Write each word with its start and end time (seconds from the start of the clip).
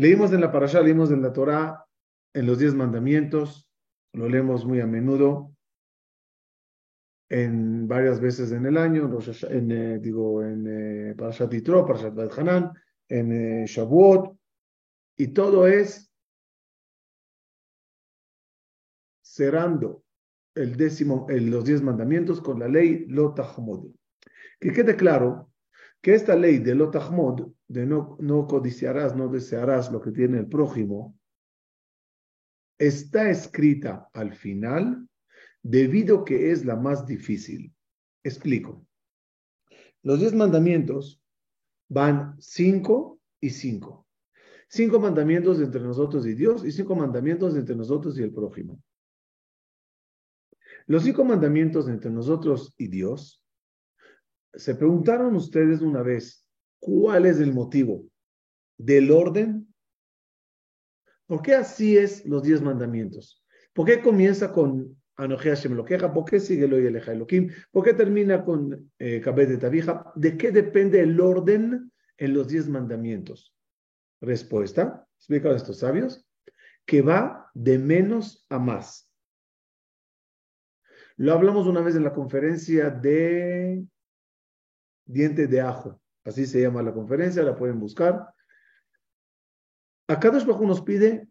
Leímos 0.00 0.32
en 0.32 0.40
la 0.40 0.50
parasha, 0.50 0.80
leímos 0.80 1.10
en 1.10 1.20
la 1.20 1.30
Torah, 1.30 1.84
en 2.32 2.46
los 2.46 2.58
diez 2.58 2.74
mandamientos, 2.74 3.68
lo 4.14 4.30
leemos 4.30 4.64
muy 4.64 4.80
a 4.80 4.86
menudo, 4.86 5.54
en 7.28 7.86
varias 7.86 8.18
veces 8.18 8.50
en 8.52 8.64
el 8.64 8.78
año, 8.78 9.10
en, 9.50 9.70
eh, 9.70 9.98
digo, 9.98 10.42
en 10.42 11.10
eh, 11.10 11.14
Parashat 11.14 11.52
Yitro, 11.52 11.84
Parashat 11.84 12.38
Hanan, 12.38 12.72
en 13.10 13.32
eh, 13.62 13.66
Shavuot, 13.66 14.38
y 15.18 15.26
todo 15.34 15.66
es 15.66 16.10
cerrando 19.20 20.02
el 20.54 20.78
décimo, 20.78 21.26
los 21.28 21.66
diez 21.66 21.82
mandamientos 21.82 22.40
con 22.40 22.58
la 22.58 22.68
ley 22.68 23.04
Lotahmod. 23.06 23.90
Que 24.58 24.72
quede 24.72 24.96
claro 24.96 25.52
que 26.00 26.14
esta 26.14 26.34
ley 26.36 26.58
de 26.58 26.74
Lotahmod, 26.74 27.52
de 27.70 27.86
no, 27.86 28.16
no 28.18 28.48
codiciarás, 28.48 29.14
no 29.14 29.28
desearás 29.28 29.92
lo 29.92 30.00
que 30.00 30.10
tiene 30.10 30.38
el 30.38 30.48
prójimo, 30.48 31.16
está 32.76 33.30
escrita 33.30 34.08
al 34.12 34.34
final 34.34 35.08
debido 35.62 36.24
que 36.24 36.50
es 36.50 36.64
la 36.64 36.74
más 36.74 37.06
difícil. 37.06 37.72
Explico. 38.24 38.84
Los 40.02 40.18
diez 40.18 40.34
mandamientos 40.34 41.22
van 41.88 42.34
cinco 42.40 43.20
y 43.40 43.50
cinco. 43.50 44.08
Cinco 44.68 44.98
mandamientos 44.98 45.60
entre 45.60 45.80
nosotros 45.80 46.26
y 46.26 46.34
Dios 46.34 46.64
y 46.64 46.72
cinco 46.72 46.96
mandamientos 46.96 47.54
entre 47.54 47.76
nosotros 47.76 48.18
y 48.18 48.24
el 48.24 48.32
prójimo. 48.32 48.82
Los 50.86 51.04
cinco 51.04 51.24
mandamientos 51.24 51.88
entre 51.88 52.10
nosotros 52.10 52.74
y 52.76 52.88
Dios, 52.88 53.44
se 54.54 54.74
preguntaron 54.74 55.36
ustedes 55.36 55.82
una 55.82 56.02
vez, 56.02 56.49
¿cuál 56.80 57.26
es 57.26 57.38
el 57.38 57.52
motivo 57.52 58.04
del 58.78 59.10
orden? 59.10 59.72
¿Por 61.26 61.42
qué 61.42 61.54
así 61.54 61.96
es 61.96 62.26
los 62.26 62.42
diez 62.42 62.60
mandamientos? 62.60 63.44
¿Por 63.72 63.86
qué 63.86 64.00
comienza 64.00 64.52
con 64.52 65.00
Hashem 65.16 65.74
lo 65.74 65.84
¿por 65.84 66.24
qué 66.24 66.40
sigue 66.40 66.66
lo 66.66 66.80
y 66.80 66.86
Elohim? 66.86 67.52
¿Por 67.70 67.84
qué 67.84 67.94
termina 67.94 68.44
con 68.44 68.90
eh, 68.98 69.20
de 69.20 69.58
Tabija? 69.58 70.10
¿De 70.14 70.36
qué 70.36 70.50
depende 70.50 71.00
el 71.00 71.20
orden 71.20 71.92
en 72.16 72.34
los 72.34 72.48
diez 72.48 72.68
mandamientos? 72.68 73.54
Respuesta, 74.20 75.06
explica 75.18 75.50
a 75.50 75.56
estos 75.56 75.78
sabios, 75.78 76.26
que 76.86 77.02
va 77.02 77.50
de 77.54 77.78
menos 77.78 78.46
a 78.48 78.58
más. 78.58 79.12
Lo 81.16 81.32
hablamos 81.34 81.66
una 81.66 81.82
vez 81.82 81.96
en 81.96 82.04
la 82.04 82.14
conferencia 82.14 82.88
de 82.88 83.84
dientes 85.04 85.50
de 85.50 85.60
ajo, 85.60 86.00
así 86.24 86.46
se 86.46 86.60
llama 86.60 86.82
la 86.82 86.92
conferencia, 86.92 87.42
la 87.42 87.56
pueden 87.56 87.78
buscar. 87.78 88.32
Acá 90.08 90.30
Bajo 90.30 90.66
nos 90.66 90.82
pide 90.82 91.28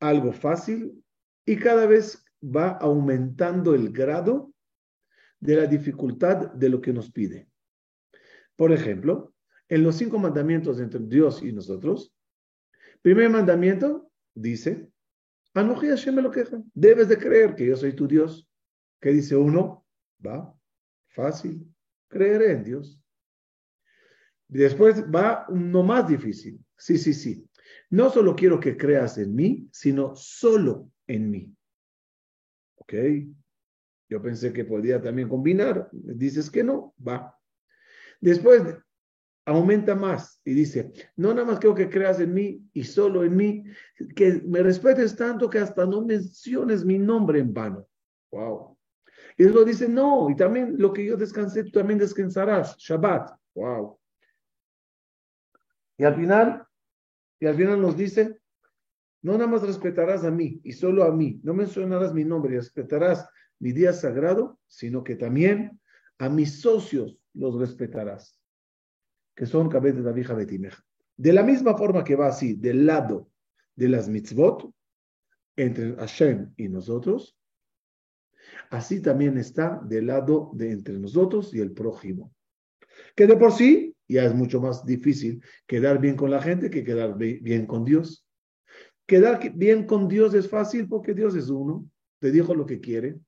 algo 0.00 0.32
fácil 0.32 1.04
y 1.46 1.56
cada 1.56 1.86
vez 1.86 2.24
va 2.42 2.70
aumentando 2.70 3.74
el 3.74 3.92
grado 3.92 4.52
de 5.40 5.56
la 5.56 5.66
dificultad 5.66 6.52
de 6.52 6.68
lo 6.68 6.80
que 6.80 6.92
nos 6.92 7.10
pide. 7.10 7.48
Por 8.56 8.72
ejemplo, 8.72 9.34
en 9.68 9.82
los 9.82 9.96
cinco 9.96 10.18
mandamientos 10.18 10.80
entre 10.80 11.00
Dios 11.00 11.42
y 11.42 11.52
nosotros, 11.52 12.14
primer 13.02 13.30
mandamiento 13.30 14.10
dice, 14.34 14.90
me 15.54 16.22
lo 16.22 16.30
queja, 16.30 16.62
debes 16.74 17.08
de 17.08 17.18
creer 17.18 17.54
que 17.54 17.66
yo 17.66 17.76
soy 17.76 17.94
tu 17.94 18.08
Dios. 18.08 18.48
¿Qué 19.00 19.10
dice 19.10 19.36
uno? 19.36 19.86
Va, 20.24 20.52
fácil, 21.08 21.72
creeré 22.08 22.52
en 22.52 22.64
Dios. 22.64 23.03
Después 24.48 25.04
va 25.04 25.46
uno 25.48 25.82
más 25.82 26.08
difícil. 26.08 26.58
Sí, 26.76 26.98
sí, 26.98 27.12
sí. 27.14 27.48
No 27.90 28.10
solo 28.10 28.34
quiero 28.34 28.60
que 28.60 28.76
creas 28.76 29.18
en 29.18 29.34
mí, 29.34 29.68
sino 29.72 30.14
solo 30.14 30.90
en 31.06 31.30
mí. 31.30 31.54
¿Ok? 32.76 32.94
Yo 34.08 34.22
pensé 34.22 34.52
que 34.52 34.64
podía 34.64 35.00
también 35.00 35.28
combinar. 35.28 35.88
Dices 35.92 36.50
que 36.50 36.62
no, 36.62 36.94
va. 37.06 37.38
Después 38.20 38.62
aumenta 39.46 39.94
más 39.94 40.40
y 40.44 40.54
dice, 40.54 40.92
no 41.16 41.34
nada 41.34 41.46
más 41.46 41.58
quiero 41.58 41.74
que 41.74 41.90
creas 41.90 42.18
en 42.20 42.32
mí 42.32 42.66
y 42.72 42.84
solo 42.84 43.24
en 43.24 43.36
mí, 43.36 43.64
que 44.16 44.42
me 44.46 44.62
respetes 44.62 45.16
tanto 45.16 45.50
que 45.50 45.58
hasta 45.58 45.84
no 45.84 46.02
menciones 46.02 46.84
mi 46.84 46.98
nombre 46.98 47.40
en 47.40 47.52
vano. 47.52 47.86
Wow. 48.30 48.76
Y 49.36 49.44
luego 49.44 49.64
dice, 49.64 49.88
no, 49.88 50.30
y 50.30 50.36
también 50.36 50.76
lo 50.78 50.92
que 50.92 51.04
yo 51.04 51.16
descansé, 51.16 51.64
tú 51.64 51.70
también 51.70 51.98
descansarás. 51.98 52.76
Shabbat. 52.78 53.30
Wow. 53.54 53.98
Y 55.96 56.04
al 56.04 56.16
final, 56.16 56.66
y 57.40 57.46
al 57.46 57.56
final 57.56 57.80
nos 57.80 57.96
dice, 57.96 58.40
no 59.22 59.32
nada 59.32 59.46
más 59.46 59.62
respetarás 59.62 60.24
a 60.24 60.30
mí 60.30 60.60
y 60.64 60.72
solo 60.72 61.04
a 61.04 61.12
mí, 61.12 61.40
no 61.42 61.54
mencionarás 61.54 62.12
mi 62.12 62.24
nombre 62.24 62.54
y 62.54 62.58
respetarás 62.58 63.28
mi 63.58 63.72
día 63.72 63.92
sagrado, 63.92 64.58
sino 64.66 65.02
que 65.02 65.16
también 65.16 65.80
a 66.18 66.28
mis 66.28 66.60
socios 66.60 67.18
los 67.32 67.58
respetarás, 67.58 68.40
que 69.34 69.46
son 69.46 69.68
cabezas 69.68 70.04
de 70.04 70.12
vieja 70.12 70.34
Betimeja. 70.34 70.84
De 71.16 71.32
la 71.32 71.42
misma 71.42 71.76
forma 71.76 72.04
que 72.04 72.16
va 72.16 72.26
así, 72.26 72.54
del 72.54 72.86
lado 72.86 73.30
de 73.76 73.88
las 73.88 74.08
mitzvot, 74.08 74.72
entre 75.56 75.94
Hashem 75.96 76.52
y 76.56 76.68
nosotros, 76.68 77.38
así 78.70 79.00
también 79.00 79.38
está 79.38 79.80
del 79.84 80.08
lado 80.08 80.50
de 80.54 80.72
entre 80.72 80.98
nosotros 80.98 81.54
y 81.54 81.60
el 81.60 81.72
prójimo. 81.72 82.34
Que 83.14 83.26
de 83.26 83.36
por 83.36 83.52
sí 83.52 83.93
ya 84.08 84.24
es 84.24 84.34
mucho 84.34 84.60
más 84.60 84.84
difícil 84.84 85.42
quedar 85.66 86.00
bien 86.00 86.16
con 86.16 86.30
la 86.30 86.42
gente 86.42 86.70
que 86.70 86.84
quedar 86.84 87.16
bien 87.16 87.66
con 87.66 87.84
Dios. 87.84 88.26
Quedar 89.06 89.52
bien 89.54 89.86
con 89.86 90.08
Dios 90.08 90.34
es 90.34 90.48
fácil 90.48 90.88
porque 90.88 91.14
Dios 91.14 91.34
es 91.34 91.48
uno, 91.48 91.88
te 92.20 92.30
dijo 92.30 92.54
lo 92.54 92.64
que 92.66 92.80
quiere. 92.80 93.18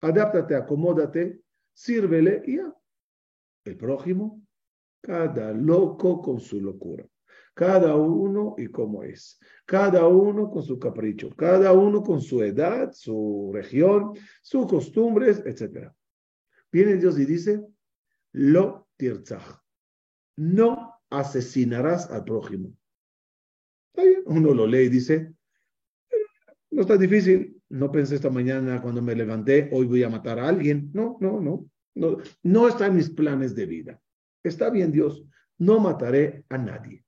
Adáptate, 0.00 0.54
acomódate, 0.54 1.40
sírvele 1.72 2.42
y 2.46 2.56
ya. 2.56 2.74
El 3.64 3.76
prójimo, 3.76 4.42
cada 5.00 5.52
loco 5.52 6.20
con 6.20 6.40
su 6.40 6.60
locura. 6.60 7.06
Cada 7.54 7.96
uno 7.96 8.54
y 8.58 8.66
cómo 8.66 9.02
es. 9.02 9.40
Cada 9.64 10.06
uno 10.06 10.50
con 10.50 10.62
su 10.62 10.78
capricho. 10.78 11.30
Cada 11.34 11.72
uno 11.72 12.02
con 12.02 12.20
su 12.20 12.42
edad, 12.42 12.92
su 12.92 13.50
región, 13.54 14.12
sus 14.42 14.66
costumbres, 14.66 15.42
etc. 15.46 15.90
Viene 16.70 16.96
Dios 16.96 17.18
y 17.18 17.24
dice, 17.24 17.64
lo 18.32 18.88
tirzach. 18.96 19.65
No 20.36 20.94
asesinarás 21.10 22.10
al 22.10 22.24
prójimo. 22.24 22.76
Uno 24.26 24.52
lo 24.52 24.66
lee 24.66 24.84
y 24.84 24.88
dice, 24.88 25.32
no 26.70 26.82
está 26.82 26.96
difícil, 26.96 27.62
no 27.70 27.90
pensé 27.90 28.16
esta 28.16 28.28
mañana 28.28 28.82
cuando 28.82 29.00
me 29.00 29.14
levanté, 29.14 29.70
hoy 29.72 29.86
voy 29.86 30.02
a 30.02 30.10
matar 30.10 30.38
a 30.38 30.48
alguien. 30.48 30.90
No, 30.92 31.16
no, 31.20 31.40
no, 31.40 31.70
no, 31.94 32.18
no 32.42 32.68
está 32.68 32.86
en 32.86 32.96
mis 32.96 33.10
planes 33.10 33.54
de 33.54 33.66
vida. 33.66 34.00
Está 34.42 34.70
bien 34.70 34.92
Dios, 34.92 35.24
no 35.58 35.80
mataré 35.80 36.44
a 36.48 36.58
nadie. 36.58 37.04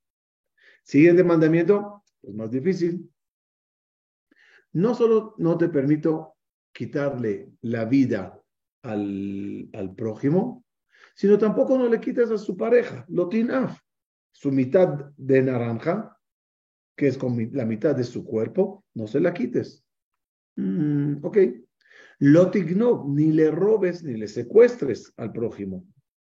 Siguiente 0.83 1.23
mandamiento, 1.23 2.03
es 2.23 2.35
más 2.35 2.51
difícil. 2.51 3.11
No 4.73 4.95
solo 4.95 5.35
no 5.39 5.59
te 5.59 5.69
permito 5.69 6.37
quitarle 6.73 7.53
la 7.63 7.85
vida 7.85 8.41
al, 8.83 9.69
al 9.73 9.95
prójimo, 9.95 10.65
sino 11.19 11.37
tampoco 11.37 11.77
no 11.77 11.89
le 11.89 11.99
quites 11.99 12.31
a 12.31 12.39
su 12.39 12.57
pareja, 12.57 13.05
lotinaf, 13.09 13.77
su 14.31 14.53
mitad 14.53 15.11
de 15.17 15.43
naranja, 15.43 16.17
que 16.97 17.09
es 17.09 17.19
la 17.53 17.65
mitad 17.65 17.97
de 17.97 18.05
su 18.05 18.25
cuerpo, 18.25 18.85
no 18.95 19.09
se 19.09 19.19
la 19.19 19.35
quites. 19.35 19.85
Mm, 20.55 21.17
ok. 21.25 21.39
Lotigno, 22.21 23.05
ni 23.09 23.33
le 23.33 23.51
robes 23.51 24.05
ni 24.05 24.17
le 24.17 24.29
secuestres 24.29 25.13
al 25.17 25.33
prójimo. 25.33 25.85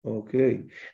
Ok. 0.02 0.34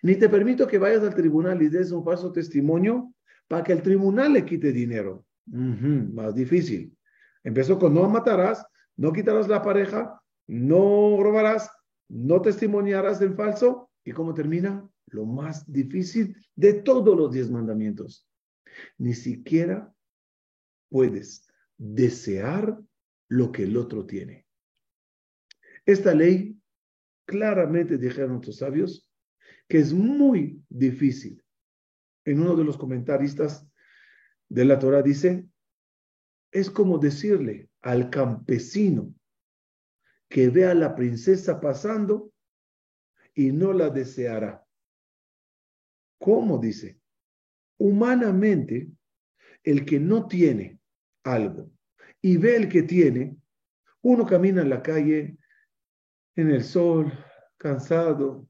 Ni 0.01 0.15
te 0.15 0.29
permito 0.29 0.67
que 0.67 0.79
vayas 0.79 1.03
al 1.03 1.13
tribunal 1.13 1.61
y 1.61 1.69
des 1.69 1.91
un 1.91 2.03
falso 2.03 2.31
testimonio 2.31 3.13
para 3.47 3.63
que 3.63 3.73
el 3.73 3.83
tribunal 3.83 4.33
le 4.33 4.45
quite 4.45 4.71
dinero. 4.71 5.27
más 5.45 6.33
difícil. 6.33 6.97
Empezó 7.43 7.77
con 7.77 7.93
no 7.93 8.09
matarás, 8.09 8.65
no 8.97 9.13
quitarás 9.13 9.47
la 9.47 9.61
pareja, 9.61 10.19
no 10.47 11.21
robarás, 11.21 11.69
no 12.09 12.41
testimoniarás 12.41 13.21
en 13.21 13.35
falso. 13.35 13.89
¿Y 14.03 14.11
cómo 14.11 14.33
termina? 14.33 14.87
Lo 15.07 15.25
más 15.25 15.71
difícil 15.71 16.35
de 16.55 16.73
todos 16.73 17.17
los 17.17 17.31
diez 17.31 17.49
mandamientos 17.49 18.27
ni 18.97 19.13
siquiera 19.13 19.93
puedes 20.89 21.47
desear 21.77 22.79
lo 23.29 23.51
que 23.51 23.63
el 23.63 23.77
otro 23.77 24.05
tiene. 24.05 24.45
Esta 25.85 26.13
ley, 26.13 26.57
claramente 27.25 27.97
dijeron 27.97 28.31
nuestros 28.31 28.57
sabios, 28.57 29.09
que 29.67 29.79
es 29.79 29.93
muy 29.93 30.63
difícil. 30.69 31.43
En 32.23 32.41
uno 32.41 32.55
de 32.55 32.63
los 32.63 32.77
comentaristas 32.77 33.67
de 34.49 34.65
la 34.65 34.79
Torah 34.79 35.01
dice, 35.01 35.47
es 36.51 36.69
como 36.69 36.97
decirle 36.97 37.69
al 37.81 38.09
campesino 38.09 39.13
que 40.35 40.49
ve 40.49 40.65
a 40.65 40.73
la 40.73 40.93
princesa 40.93 41.61
pasando 41.61 42.33
y 43.33 43.53
no 43.53 43.71
la 43.71 43.89
deseará. 43.89 44.67
¿Cómo 46.19 46.57
dice? 46.57 46.99
humanamente, 47.77 48.89
el 49.63 49.85
que 49.85 49.97
no 49.97 50.27
tiene 50.27 50.77
algo 51.23 51.69
y 52.21 52.35
ve 52.35 52.57
el 52.57 52.67
que 52.67 52.83
tiene, 52.83 53.37
uno 54.01 54.25
camina 54.25 54.61
en 54.61 54.69
la 54.69 54.81
calle 54.83 55.37
en 56.35 56.51
el 56.51 56.65
sol, 56.65 57.13
cansado, 57.55 58.45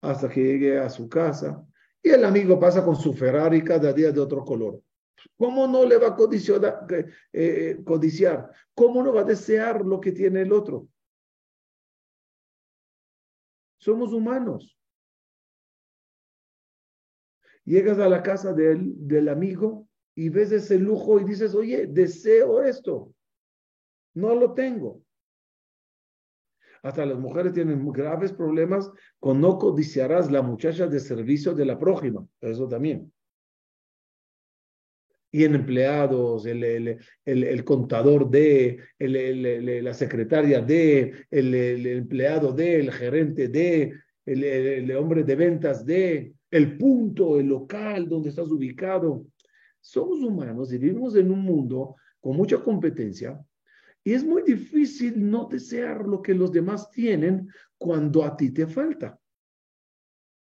hasta 0.00 0.30
que 0.30 0.42
llegue 0.42 0.78
a 0.78 0.88
su 0.88 1.10
casa, 1.10 1.62
y 2.02 2.08
el 2.08 2.24
amigo 2.24 2.58
pasa 2.58 2.82
con 2.82 2.96
su 2.96 3.12
Ferrari 3.12 3.62
cada 3.62 3.92
día 3.92 4.12
de 4.12 4.20
otro 4.20 4.46
color. 4.46 4.82
¿Cómo 5.36 5.68
no 5.68 5.84
le 5.84 5.98
va 5.98 6.08
a 6.08 6.16
codiciar, 6.16 6.86
eh, 7.34 7.82
codiciar? 7.84 8.50
¿Cómo 8.74 9.02
no 9.02 9.12
va 9.12 9.20
a 9.20 9.24
desear 9.24 9.84
lo 9.84 10.00
que 10.00 10.12
tiene 10.12 10.40
el 10.40 10.54
otro? 10.54 10.88
Somos 13.82 14.12
humanos. 14.12 14.78
Llegas 17.64 17.98
a 17.98 18.08
la 18.08 18.22
casa 18.22 18.52
del, 18.52 18.94
del 19.08 19.28
amigo 19.28 19.88
y 20.14 20.28
ves 20.28 20.52
ese 20.52 20.78
lujo 20.78 21.18
y 21.18 21.24
dices, 21.24 21.52
oye, 21.52 21.88
deseo 21.88 22.62
esto. 22.62 23.12
No 24.14 24.36
lo 24.36 24.54
tengo. 24.54 25.02
Hasta 26.84 27.04
las 27.04 27.18
mujeres 27.18 27.54
tienen 27.54 27.90
graves 27.90 28.32
problemas 28.32 28.88
con 29.18 29.40
no 29.40 29.58
codiciarás 29.58 30.30
la 30.30 30.42
muchacha 30.42 30.86
de 30.86 31.00
servicio 31.00 31.52
de 31.52 31.64
la 31.64 31.76
prójima. 31.76 32.24
Eso 32.40 32.68
también. 32.68 33.12
Y 35.32 35.44
en 35.44 35.54
empleados, 35.54 36.44
el, 36.44 36.62
el, 36.62 36.98
el, 37.24 37.64
contador 37.64 38.30
de, 38.30 38.78
la 38.98 39.94
secretaria 39.94 40.60
de, 40.60 41.26
el, 41.30 41.86
empleado 41.86 42.52
de, 42.52 42.80
el 42.80 42.92
gerente 42.92 43.48
de, 43.48 43.94
el, 44.26 44.94
hombre 44.94 45.24
de 45.24 45.34
ventas 45.34 45.86
de, 45.86 46.34
el 46.50 46.76
punto, 46.76 47.40
el 47.40 47.46
local 47.46 48.08
donde 48.08 48.28
estás 48.28 48.50
ubicado. 48.50 49.26
Somos 49.80 50.20
humanos 50.20 50.70
y 50.72 50.78
vivimos 50.78 51.16
en 51.16 51.30
un 51.30 51.40
mundo 51.40 51.96
con 52.20 52.36
mucha 52.36 52.58
competencia 52.58 53.42
y 54.04 54.14
es 54.14 54.24
muy 54.24 54.42
difícil 54.42 55.30
no 55.30 55.48
desear 55.50 56.06
lo 56.06 56.22
que 56.22 56.34
los 56.34 56.50
demás 56.50 56.90
tienen 56.90 57.48
cuando 57.78 58.24
a 58.24 58.36
ti 58.36 58.50
te 58.50 58.66
falta. 58.66 59.18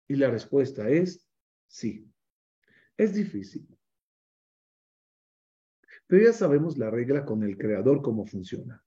Y 0.08 0.16
la 0.16 0.30
respuesta 0.30 0.90
es 0.90 1.28
sí. 1.68 2.08
Es 2.98 3.14
difícil. 3.14 3.68
Pero 6.08 6.26
ya 6.26 6.34
sabemos 6.34 6.78
la 6.78 6.90
regla 6.90 7.26
con 7.26 7.44
el 7.44 7.58
creador 7.58 8.02
cómo 8.02 8.26
funciona. 8.26 8.84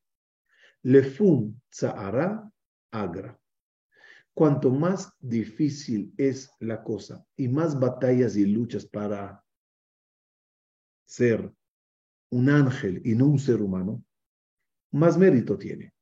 Lefun 0.83 1.61
tzahara 1.71 2.51
agra. 2.91 3.39
Cuanto 4.35 4.71
más 4.71 5.13
difícil 5.19 6.15
es 6.17 6.51
la 6.61 6.83
cosa 6.83 7.27
y 7.37 7.49
más 7.49 7.79
batallas 7.79 8.37
y 8.37 8.47
luchas 8.47 8.87
para 8.87 9.45
ser 11.07 11.53
un 12.31 12.49
ángel 12.49 13.01
y 13.05 13.15
no 13.15 13.27
un 13.27 13.39
ser 13.39 13.61
humano, 13.63 14.05
más 14.93 15.19
mérito 15.19 15.59
tiene. 15.59 15.93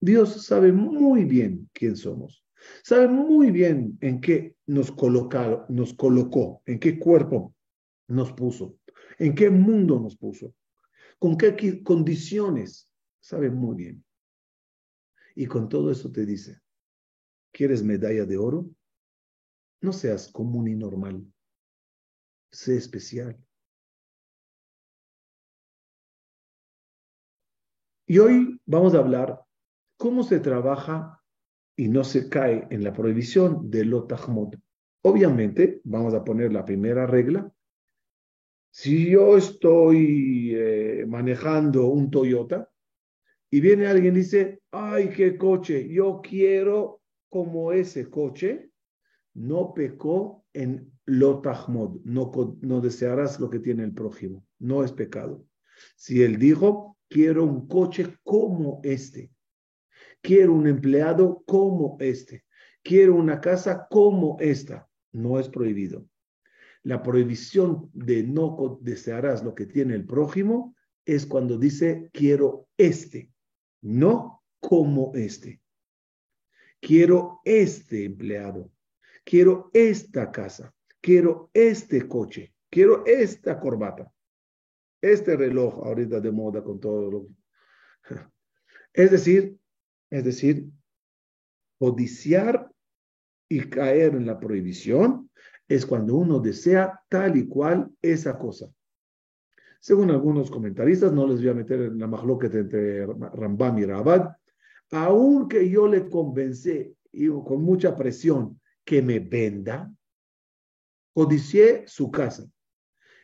Dios 0.00 0.46
sabe 0.46 0.72
muy 0.72 1.24
bien 1.24 1.70
quién 1.72 1.96
somos. 1.96 2.44
Sabe 2.82 3.06
muy 3.06 3.50
bien 3.50 3.96
en 4.00 4.20
qué 4.20 4.56
nos, 4.66 4.92
nos 5.68 5.94
colocó, 5.94 6.62
en 6.66 6.80
qué 6.80 6.98
cuerpo 6.98 7.54
nos 8.08 8.32
puso, 8.32 8.78
en 9.18 9.34
qué 9.34 9.50
mundo 9.50 9.98
nos 10.00 10.16
puso, 10.16 10.54
con 11.18 11.36
qué 11.36 11.82
condiciones. 11.82 12.90
Sabe 13.20 13.50
muy 13.50 13.76
bien. 13.76 14.04
Y 15.34 15.46
con 15.46 15.68
todo 15.68 15.90
eso 15.90 16.10
te 16.10 16.24
dice, 16.24 16.60
¿quieres 17.52 17.82
medalla 17.82 18.24
de 18.24 18.36
oro? 18.36 18.70
No 19.80 19.92
seas 19.92 20.30
común 20.30 20.68
y 20.68 20.74
normal. 20.74 21.24
Sé 22.50 22.76
especial. 22.76 23.36
Y 28.06 28.18
hoy 28.18 28.60
vamos 28.64 28.94
a 28.94 28.98
hablar 28.98 29.44
cómo 29.96 30.22
se 30.22 30.38
trabaja 30.38 31.22
y 31.74 31.88
no 31.88 32.04
se 32.04 32.28
cae 32.28 32.66
en 32.70 32.84
la 32.84 32.92
prohibición 32.92 33.70
de 33.70 33.84
lo 33.84 34.06
Obviamente, 35.02 35.80
vamos 35.84 36.14
a 36.14 36.24
poner 36.24 36.52
la 36.52 36.64
primera 36.64 37.06
regla. 37.06 37.52
Si 38.78 39.10
yo 39.10 39.38
estoy 39.38 40.52
eh, 40.54 41.06
manejando 41.08 41.86
un 41.86 42.10
Toyota 42.10 42.70
y 43.50 43.60
viene 43.60 43.86
alguien 43.86 44.14
y 44.14 44.18
dice, 44.18 44.60
ay, 44.70 45.08
qué 45.08 45.38
coche, 45.38 45.88
yo 45.88 46.20
quiero 46.22 47.00
como 47.30 47.72
ese 47.72 48.10
coche, 48.10 48.70
no 49.32 49.72
pecó 49.72 50.44
en 50.52 50.92
lo 51.06 51.40
no, 52.04 52.30
no 52.60 52.80
desearás 52.82 53.40
lo 53.40 53.48
que 53.48 53.60
tiene 53.60 53.82
el 53.82 53.92
prójimo, 53.92 54.46
no 54.58 54.84
es 54.84 54.92
pecado. 54.92 55.46
Si 55.96 56.22
él 56.22 56.38
dijo, 56.38 56.96
Quiero 57.08 57.44
un 57.44 57.68
coche 57.68 58.18
como 58.24 58.80
este. 58.82 59.30
Quiero 60.20 60.54
un 60.54 60.66
empleado 60.66 61.42
como 61.46 61.96
este. 62.00 62.44
Quiero 62.82 63.14
una 63.14 63.40
casa 63.40 63.86
como 63.88 64.36
esta. 64.40 64.88
No 65.12 65.38
es 65.38 65.48
prohibido. 65.48 66.04
La 66.86 67.02
prohibición 67.02 67.90
de 67.92 68.22
no 68.22 68.78
desearás 68.80 69.42
lo 69.42 69.54
que 69.54 69.66
tiene 69.66 69.94
el 69.94 70.06
prójimo 70.06 70.76
es 71.04 71.26
cuando 71.26 71.58
dice 71.58 72.10
quiero 72.12 72.68
este, 72.76 73.30
no 73.82 74.44
como 74.60 75.12
este. 75.14 75.60
Quiero 76.80 77.40
este 77.44 78.04
empleado. 78.04 78.70
Quiero 79.24 79.70
esta 79.74 80.30
casa. 80.30 80.72
Quiero 81.00 81.50
este 81.52 82.06
coche. 82.06 82.54
Quiero 82.70 83.04
esta 83.06 83.58
corbata 83.58 84.12
este 85.00 85.36
reloj 85.36 85.84
ahorita 85.84 86.20
de 86.20 86.32
moda 86.32 86.62
con 86.62 86.80
todo 86.80 87.10
lo 87.10 87.28
Es 88.92 89.10
decir, 89.10 89.58
es 90.10 90.24
decir, 90.24 90.66
codiciar 91.78 92.70
y 93.48 93.68
caer 93.68 94.14
en 94.14 94.26
la 94.26 94.38
prohibición 94.38 95.30
es 95.68 95.84
cuando 95.84 96.16
uno 96.16 96.38
desea 96.38 97.00
tal 97.08 97.36
y 97.36 97.46
cual 97.46 97.90
esa 98.00 98.38
cosa. 98.38 98.72
Según 99.80 100.10
algunos 100.10 100.50
comentaristas, 100.50 101.12
no 101.12 101.26
les 101.26 101.40
voy 101.40 101.48
a 101.48 101.54
meter 101.54 101.80
en 101.80 101.98
la 101.98 102.06
majloqueta 102.06 102.58
entre 102.58 103.06
Rambam 103.06 103.78
y 103.78 103.84
Rabad, 103.84 104.36
aunque 104.90 105.68
yo 105.68 105.86
le 105.86 106.08
convencé 106.08 106.94
y 107.12 107.28
con 107.28 107.62
mucha 107.62 107.96
presión 107.96 108.60
que 108.84 109.02
me 109.02 109.18
venda, 109.20 109.92
codicié 111.12 111.84
su 111.86 112.10
casa 112.10 112.46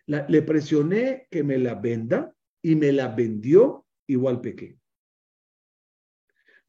le 0.06 0.42
presioné 0.42 1.26
que 1.30 1.42
me 1.42 1.58
la 1.58 1.74
venda 1.74 2.34
y 2.60 2.74
me 2.76 2.92
la 2.92 3.08
vendió, 3.08 3.86
igual 4.06 4.40
pequé. 4.40 4.78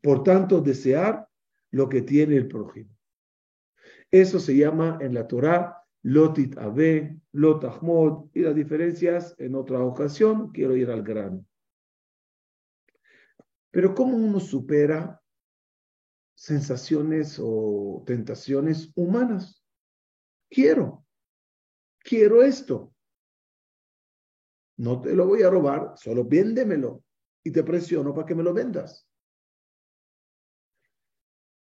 Por 0.01 0.23
tanto, 0.23 0.61
desear 0.61 1.27
lo 1.71 1.89
que 1.89 2.01
tiene 2.01 2.35
el 2.35 2.47
prójimo. 2.47 2.92
Eso 4.13 4.39
se 4.39 4.55
llama 4.55 4.99
en 5.01 5.15
la 5.15 5.27
Torah 5.27 5.83
Lotit 6.03 6.55
Ave, 6.59 7.19
Lot 7.31 7.63
Ahmod, 7.63 8.29
y 8.35 8.41
las 8.41 8.53
diferencias 8.53 9.33
en 9.39 9.55
otra 9.55 9.83
ocasión, 9.83 10.51
quiero 10.51 10.75
ir 10.75 10.91
al 10.91 11.01
grano. 11.01 11.43
Pero 13.71 13.95
¿cómo 13.95 14.15
uno 14.15 14.39
supera 14.39 15.19
sensaciones 16.35 17.39
o 17.41 18.03
tentaciones 18.05 18.91
humanas? 18.93 19.65
Quiero, 20.47 21.07
quiero 21.97 22.43
esto. 22.43 22.93
No 24.77 25.01
te 25.01 25.15
lo 25.15 25.25
voy 25.25 25.41
a 25.41 25.49
robar, 25.49 25.93
solo 25.97 26.23
véndemelo 26.23 27.03
y 27.43 27.51
te 27.51 27.63
presiono 27.63 28.13
para 28.13 28.27
que 28.27 28.35
me 28.35 28.43
lo 28.43 28.53
vendas. 28.53 29.09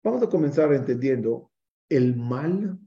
Vamos 0.03 0.21
a 0.25 0.29
comenzar 0.29 0.73
entendiendo 0.75 1.50
el 1.91 2.17
mal 2.17 2.79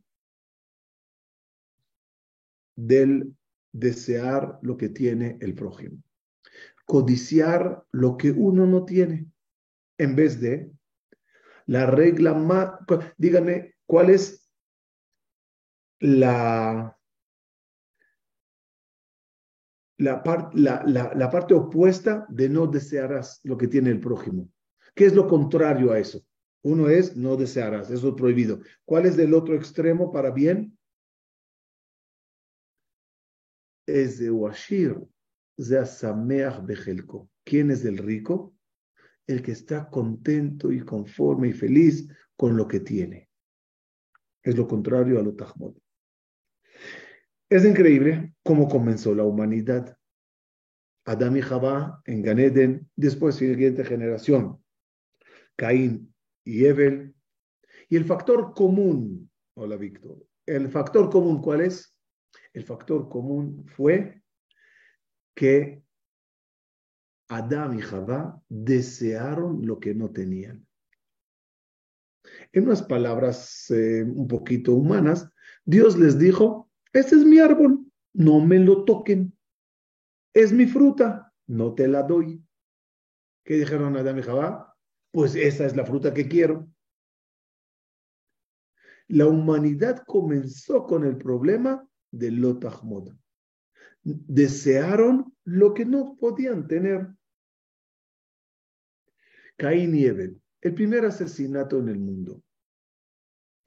del 2.75 3.35
desear 3.71 4.57
lo 4.63 4.77
que 4.77 4.89
tiene 4.89 5.37
el 5.41 5.53
prójimo. 5.53 6.01
Codiciar 6.85 7.85
lo 7.91 8.17
que 8.17 8.31
uno 8.31 8.65
no 8.65 8.85
tiene. 8.85 9.27
En 9.99 10.15
vez 10.15 10.41
de 10.41 10.71
la 11.67 11.85
regla 11.85 12.33
más, 12.33 12.71
díganme, 13.17 13.75
¿cuál 13.85 14.09
es 14.09 14.49
la 15.99 16.97
la, 20.03 20.83
la, 20.85 21.29
parte 21.29 21.53
opuesta 21.53 22.25
de 22.29 22.49
no 22.49 22.67
desearás 22.67 23.39
lo 23.43 23.57
que 23.57 23.67
tiene 23.67 23.89
el 23.89 23.99
prójimo. 23.99 24.49
¿Qué 24.95 25.05
es 25.05 25.13
lo 25.13 25.27
contrario 25.27 25.91
a 25.91 25.99
eso? 25.99 26.25
Uno 26.63 26.89
es 26.89 27.17
no 27.17 27.35
desearás, 27.35 27.91
eso 27.91 28.09
es 28.09 28.15
prohibido. 28.15 28.61
¿Cuál 28.85 29.05
es 29.05 29.17
del 29.17 29.33
otro 29.33 29.53
extremo 29.55 30.11
para 30.11 30.31
bien? 30.31 30.77
Es 33.85 34.17
de 34.19 34.31
Washir, 34.31 34.97
Bejelko. 35.57 37.29
¿Quién 37.43 37.69
es 37.69 37.83
el 37.83 37.97
rico? 37.97 38.55
El 39.27 39.41
que 39.41 39.51
está 39.51 39.89
contento 39.89 40.71
y 40.71 40.79
conforme 40.79 41.49
y 41.49 41.53
feliz 41.53 42.07
con 42.37 42.55
lo 42.55 42.65
que 42.65 42.79
tiene. 42.79 43.29
Es 44.41 44.55
lo 44.55 44.65
contrario 44.65 45.19
a 45.19 45.21
lo 45.21 45.35
Tahmud. 45.35 45.77
Es 47.49 47.65
increíble 47.65 48.33
cómo 48.41 48.69
comenzó 48.69 49.13
la 49.13 49.23
humanidad. 49.25 49.97
Adán 51.05 51.35
y 51.35 51.41
Jabá 51.41 52.01
en 52.05 52.21
Ganeden, 52.21 52.89
después 52.95 53.35
siguiente 53.35 53.83
generación, 53.83 54.63
Caín 55.57 56.12
y 56.43 56.65
Evel. 56.65 57.15
Y 57.89 57.95
el 57.95 58.05
factor 58.05 58.53
común, 58.53 59.29
hola 59.55 59.77
Víctor, 59.77 60.25
el 60.45 60.69
factor 60.69 61.09
común, 61.09 61.41
¿cuál 61.41 61.61
es? 61.61 61.97
El 62.53 62.63
factor 62.63 63.09
común 63.09 63.65
fue 63.67 64.21
que 65.35 65.83
Adán 67.29 67.77
y 67.77 67.81
Jabá 67.81 68.41
desearon 68.49 69.65
lo 69.65 69.79
que 69.79 69.95
no 69.95 70.11
tenían. 70.11 70.65
En 72.51 72.65
unas 72.65 72.83
palabras 72.83 73.69
eh, 73.71 74.03
un 74.03 74.27
poquito 74.27 74.73
humanas, 74.73 75.29
Dios 75.65 75.97
les 75.97 76.19
dijo, 76.19 76.69
ese 76.91 77.15
es 77.15 77.25
mi 77.25 77.39
árbol, 77.39 77.85
no 78.13 78.39
me 78.39 78.59
lo 78.59 78.85
toquen. 78.85 79.35
Es 80.33 80.51
mi 80.51 80.65
fruta, 80.65 81.33
no 81.47 81.73
te 81.73 81.87
la 81.87 82.03
doy. 82.03 82.43
¿Qué 83.43 83.55
dijeron 83.55 83.97
Adán 83.97 84.19
y 84.19 84.21
Jabá? 84.21 84.72
Pues 85.13 85.35
esa 85.35 85.67
es 85.67 85.75
la 85.75 85.85
fruta 85.85 86.11
que 86.11 86.27
quiero. 86.27 86.67
La 89.07 89.27
humanidad 89.27 90.03
comenzó 90.07 90.85
con 90.85 91.05
el 91.05 91.17
problema 91.17 91.87
de 92.11 92.31
Lotahmod. 92.31 93.13
Desearon 94.01 95.31
lo 95.43 95.75
que 95.75 95.85
no 95.85 96.15
podían 96.19 96.67
tener. 96.67 97.07
Caín 99.55 99.95
y 99.95 100.05
Ebel, 100.05 100.41
el 100.61 100.73
primer 100.73 101.05
asesinato 101.05 101.77
en 101.77 101.89
el 101.89 101.99
mundo. 101.99 102.41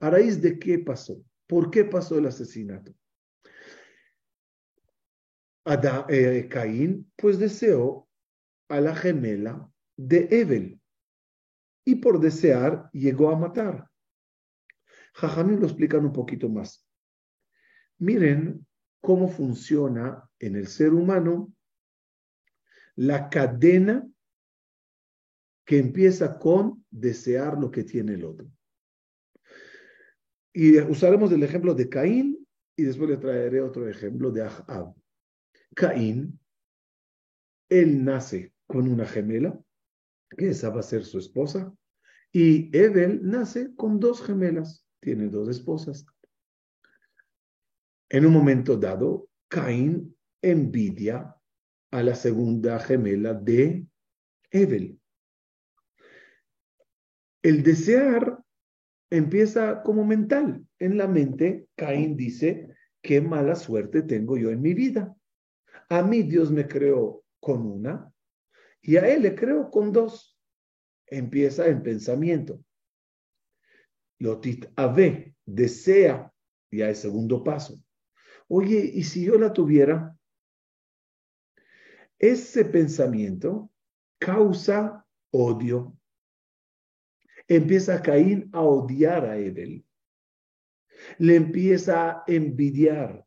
¿A 0.01 0.09
raíz 0.09 0.41
de 0.41 0.59
qué 0.59 0.79
pasó? 0.79 1.23
¿Por 1.47 1.71
qué 1.71 1.85
pasó 1.85 2.17
el 2.17 2.25
asesinato? 2.25 2.93
Eh, 6.09 6.47
Caín 6.49 7.09
pues 7.15 7.39
deseó 7.39 8.05
a 8.67 8.81
la 8.81 8.93
gemela 8.93 9.71
de 9.95 10.27
Ebel 10.29 10.81
y 11.87 11.95
por 11.95 12.19
desear 12.19 12.89
llegó 12.91 13.29
a 13.29 13.37
matar. 13.37 13.89
Jajamín 15.13 15.61
lo 15.61 15.67
explican 15.67 16.03
un 16.03 16.11
poquito 16.11 16.49
más. 16.49 16.85
Miren 17.97 18.67
cómo 18.99 19.29
funciona 19.29 20.29
en 20.37 20.57
el 20.57 20.67
ser 20.67 20.93
humano 20.93 21.53
la 22.97 23.29
cadena 23.29 24.05
que 25.63 25.79
empieza 25.79 26.37
con 26.37 26.85
desear 26.91 27.57
lo 27.57 27.71
que 27.71 27.85
tiene 27.85 28.15
el 28.15 28.25
otro. 28.25 28.51
Y 30.51 30.77
usaremos 30.81 31.31
el 31.31 31.43
ejemplo 31.43 31.73
de 31.73 31.87
Caín 31.87 32.45
y 32.75 32.83
después 32.83 33.09
le 33.09 33.15
traeré 33.15 33.61
otro 33.61 33.87
ejemplo 33.87 34.29
de 34.29 34.41
Ahab. 34.41 34.93
Caín, 35.73 36.37
él 37.69 38.03
nace 38.03 38.51
con 38.65 38.89
una 38.89 39.05
gemela, 39.05 39.57
que 40.35 40.49
esa 40.49 40.69
va 40.69 40.79
a 40.79 40.83
ser 40.83 41.05
su 41.05 41.19
esposa, 41.19 41.73
y 42.31 42.75
Evel 42.77 43.21
nace 43.23 43.73
con 43.75 43.99
dos 43.99 44.21
gemelas, 44.21 44.85
tiene 44.99 45.29
dos 45.29 45.47
esposas. 45.49 46.05
En 48.09 48.25
un 48.25 48.33
momento 48.33 48.77
dado, 48.77 49.29
Caín 49.47 50.15
envidia 50.41 51.35
a 51.91 52.03
la 52.03 52.15
segunda 52.15 52.79
gemela 52.79 53.33
de 53.33 53.85
Evel. 54.51 54.99
El 57.41 57.63
desear 57.63 58.43
empieza 59.09 59.81
como 59.83 60.05
mental. 60.05 60.65
En 60.79 60.97
la 60.97 61.07
mente, 61.07 61.67
Caín 61.75 62.17
dice, 62.17 62.75
qué 63.01 63.21
mala 63.21 63.55
suerte 63.55 64.01
tengo 64.01 64.37
yo 64.37 64.51
en 64.51 64.61
mi 64.61 64.73
vida. 64.73 65.15
A 65.89 66.03
mí 66.03 66.23
Dios 66.23 66.51
me 66.51 66.67
creó 66.67 67.23
con 67.39 67.65
una 67.65 68.11
y 68.81 68.97
a 68.97 69.07
él 69.07 69.23
le 69.23 69.35
creó 69.35 69.69
con 69.69 69.91
dos. 69.91 70.37
Empieza 71.05 71.67
en 71.67 71.83
pensamiento. 71.83 72.63
Lotit 74.19 74.65
ave, 74.75 75.35
desea, 75.45 76.33
ya 76.71 76.89
es 76.89 76.99
segundo 76.99 77.43
paso. 77.43 77.79
Oye, 78.47 78.91
¿y 78.93 79.03
si 79.03 79.25
yo 79.25 79.37
la 79.37 79.53
tuviera? 79.53 80.17
Ese 82.17 82.65
pensamiento 82.65 83.69
causa 84.19 85.05
odio. 85.31 85.97
Empieza 87.47 88.01
Caín 88.01 88.49
a 88.53 88.61
odiar 88.61 89.25
a 89.25 89.37
Ebel. 89.37 89.85
Le 91.19 91.35
empieza 91.35 92.09
a 92.09 92.23
envidiar. 92.27 93.25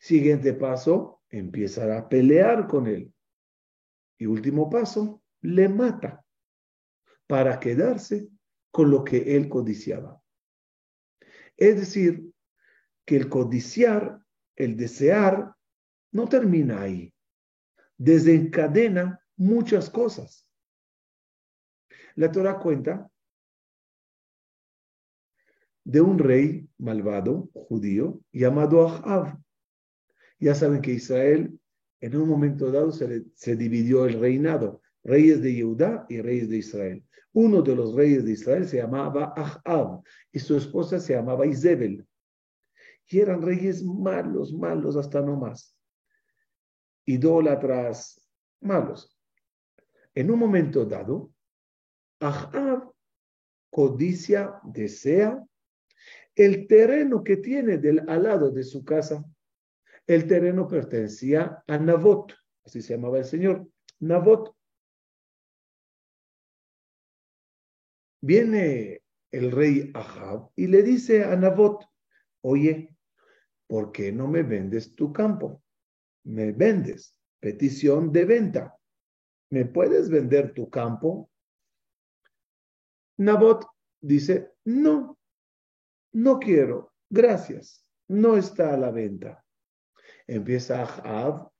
Siguiente 0.00 0.52
paso, 0.52 1.22
empieza 1.30 1.96
a 1.96 2.08
pelear 2.08 2.66
con 2.66 2.86
él. 2.86 3.12
Y 4.18 4.26
último 4.26 4.68
paso, 4.68 5.22
le 5.40 5.68
mata 5.68 6.24
para 7.26 7.60
quedarse 7.60 8.28
con 8.70 8.90
lo 8.90 9.04
que 9.04 9.36
él 9.36 9.48
codiciaba. 9.48 10.20
Es 11.56 11.76
decir, 11.76 12.30
que 13.04 13.16
el 13.16 13.28
codiciar, 13.28 14.20
el 14.56 14.76
desear, 14.76 15.54
no 16.12 16.28
termina 16.28 16.82
ahí. 16.82 17.12
Desencadena 17.96 19.24
muchas 19.36 19.88
cosas. 19.90 20.48
La 22.14 22.30
Torah 22.30 22.58
cuenta 22.58 23.10
de 25.84 26.00
un 26.00 26.18
rey 26.18 26.68
malvado 26.76 27.48
judío 27.54 28.20
llamado 28.32 28.86
Ahab. 28.86 29.38
Ya 30.38 30.54
saben 30.54 30.82
que 30.82 30.92
Israel 30.92 31.58
en 32.00 32.16
un 32.16 32.28
momento 32.28 32.70
dado 32.70 32.92
se, 32.92 33.56
dividió 33.56 34.06
el 34.06 34.20
reinado, 34.20 34.80
reyes 35.02 35.42
de 35.42 35.60
Judá 35.60 36.06
y 36.08 36.20
reyes 36.20 36.48
de 36.48 36.58
Israel. 36.58 37.04
Uno 37.32 37.62
de 37.62 37.74
los 37.74 37.94
reyes 37.94 38.24
de 38.24 38.32
Israel 38.32 38.66
se 38.66 38.78
llamaba 38.78 39.32
Ahab 39.36 40.02
y 40.32 40.38
su 40.38 40.56
esposa 40.56 40.98
se 40.98 41.14
llamaba 41.14 41.46
Isabel 41.46 42.06
y 43.08 43.20
eran 43.20 43.42
reyes 43.42 43.82
malos, 43.82 44.52
malos 44.52 44.96
hasta 44.96 45.20
no 45.22 45.36
más. 45.36 45.74
Idólatras, 47.06 48.20
malos. 48.60 49.18
En 50.14 50.30
un 50.30 50.38
momento 50.38 50.84
dado, 50.84 51.32
Ahab 52.20 52.92
codicia, 53.70 54.60
desea 54.64 55.42
el 56.34 56.66
terreno 56.66 57.24
que 57.24 57.36
tiene 57.38 57.78
del, 57.78 58.08
al 58.08 58.24
lado 58.24 58.50
de 58.50 58.62
su 58.62 58.84
casa. 58.84 59.24
El 60.08 60.26
terreno 60.26 60.66
pertenecía 60.66 61.62
a 61.66 61.78
Nabot, 61.78 62.32
así 62.64 62.80
se 62.80 62.94
llamaba 62.94 63.18
el 63.18 63.26
señor, 63.26 63.68
Nabot. 64.00 64.56
Viene 68.22 69.02
el 69.30 69.52
rey 69.52 69.90
Ahab 69.92 70.50
y 70.56 70.66
le 70.66 70.82
dice 70.82 71.24
a 71.24 71.36
Nabot, 71.36 71.84
oye, 72.40 72.96
¿por 73.66 73.92
qué 73.92 74.10
no 74.10 74.26
me 74.26 74.42
vendes 74.42 74.94
tu 74.94 75.12
campo? 75.12 75.62
Me 76.24 76.52
vendes, 76.52 77.20
petición 77.38 78.10
de 78.10 78.24
venta. 78.24 78.78
¿Me 79.50 79.66
puedes 79.66 80.08
vender 80.08 80.54
tu 80.54 80.70
campo? 80.70 81.30
Nabot 83.18 83.66
dice, 84.00 84.54
no, 84.64 85.18
no 86.14 86.38
quiero, 86.38 86.94
gracias, 87.10 87.86
no 88.08 88.38
está 88.38 88.72
a 88.72 88.78
la 88.78 88.90
venta. 88.90 89.44
Empieza 90.28 90.82
Ahab 90.82 91.50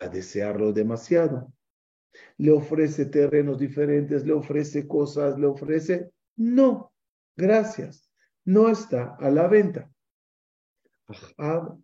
a 0.00 0.08
desearlo 0.08 0.72
demasiado. 0.72 1.52
Le 2.38 2.50
ofrece 2.50 3.06
terrenos 3.06 3.58
diferentes, 3.58 4.24
le 4.26 4.32
ofrece 4.32 4.88
cosas, 4.88 5.38
le 5.38 5.46
ofrece, 5.46 6.10
no, 6.36 6.92
gracias, 7.36 8.10
no 8.44 8.70
está 8.70 9.14
a 9.16 9.30
la 9.30 9.46
venta. 9.46 9.90
Ahab, 11.36 11.78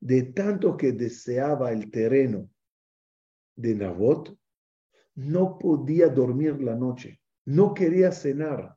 de 0.00 0.24
tanto 0.24 0.76
que 0.76 0.92
deseaba 0.92 1.72
el 1.72 1.90
terreno 1.90 2.50
de 3.54 3.74
Nabot, 3.76 4.36
no 5.14 5.56
podía 5.58 6.08
dormir 6.08 6.60
la 6.60 6.74
noche, 6.74 7.20
no 7.44 7.72
quería 7.74 8.10
cenar. 8.10 8.76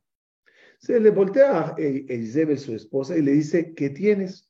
Se 0.77 0.99
le 0.99 1.09
voltea 1.09 1.75
a 1.75 1.81
Isabel, 1.81 2.57
su 2.57 2.73
esposa, 2.73 3.17
y 3.17 3.21
le 3.21 3.31
dice, 3.31 3.73
¿qué 3.73 3.89
tienes? 3.89 4.48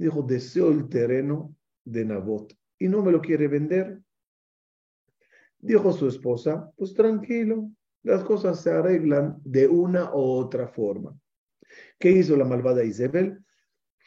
Dijo, 0.00 0.22
deseo 0.22 0.70
el 0.70 0.88
terreno 0.88 1.54
de 1.84 2.06
Nabot 2.06 2.56
y 2.78 2.88
no 2.88 3.02
me 3.02 3.12
lo 3.12 3.20
quiere 3.20 3.48
vender. 3.48 4.00
Dijo 5.58 5.92
su 5.92 6.08
esposa, 6.08 6.72
pues 6.74 6.94
tranquilo, 6.94 7.70
las 8.02 8.24
cosas 8.24 8.62
se 8.62 8.70
arreglan 8.70 9.38
de 9.44 9.68
una 9.68 10.14
u 10.14 10.20
otra 10.20 10.68
forma. 10.68 11.14
¿Qué 11.98 12.12
hizo 12.12 12.34
la 12.34 12.46
malvada 12.46 12.82
Isabel? 12.82 13.44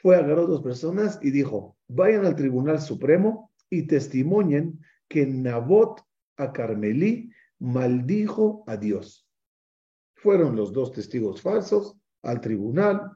fue 0.01 0.15
a 0.15 0.19
agarrar 0.19 0.39
a 0.39 0.47
dos 0.47 0.63
personas 0.63 1.19
y 1.21 1.29
dijo, 1.29 1.77
vayan 1.87 2.25
al 2.25 2.35
Tribunal 2.35 2.81
Supremo 2.81 3.51
y 3.69 3.85
testimonien 3.85 4.79
que 5.07 5.27
Nabot 5.27 6.01
a 6.37 6.51
Carmelí 6.51 7.29
maldijo 7.59 8.63
a 8.65 8.77
Dios. 8.77 9.29
Fueron 10.15 10.55
los 10.55 10.73
dos 10.73 10.91
testigos 10.91 11.39
falsos 11.39 11.95
al 12.23 12.41
tribunal 12.41 13.11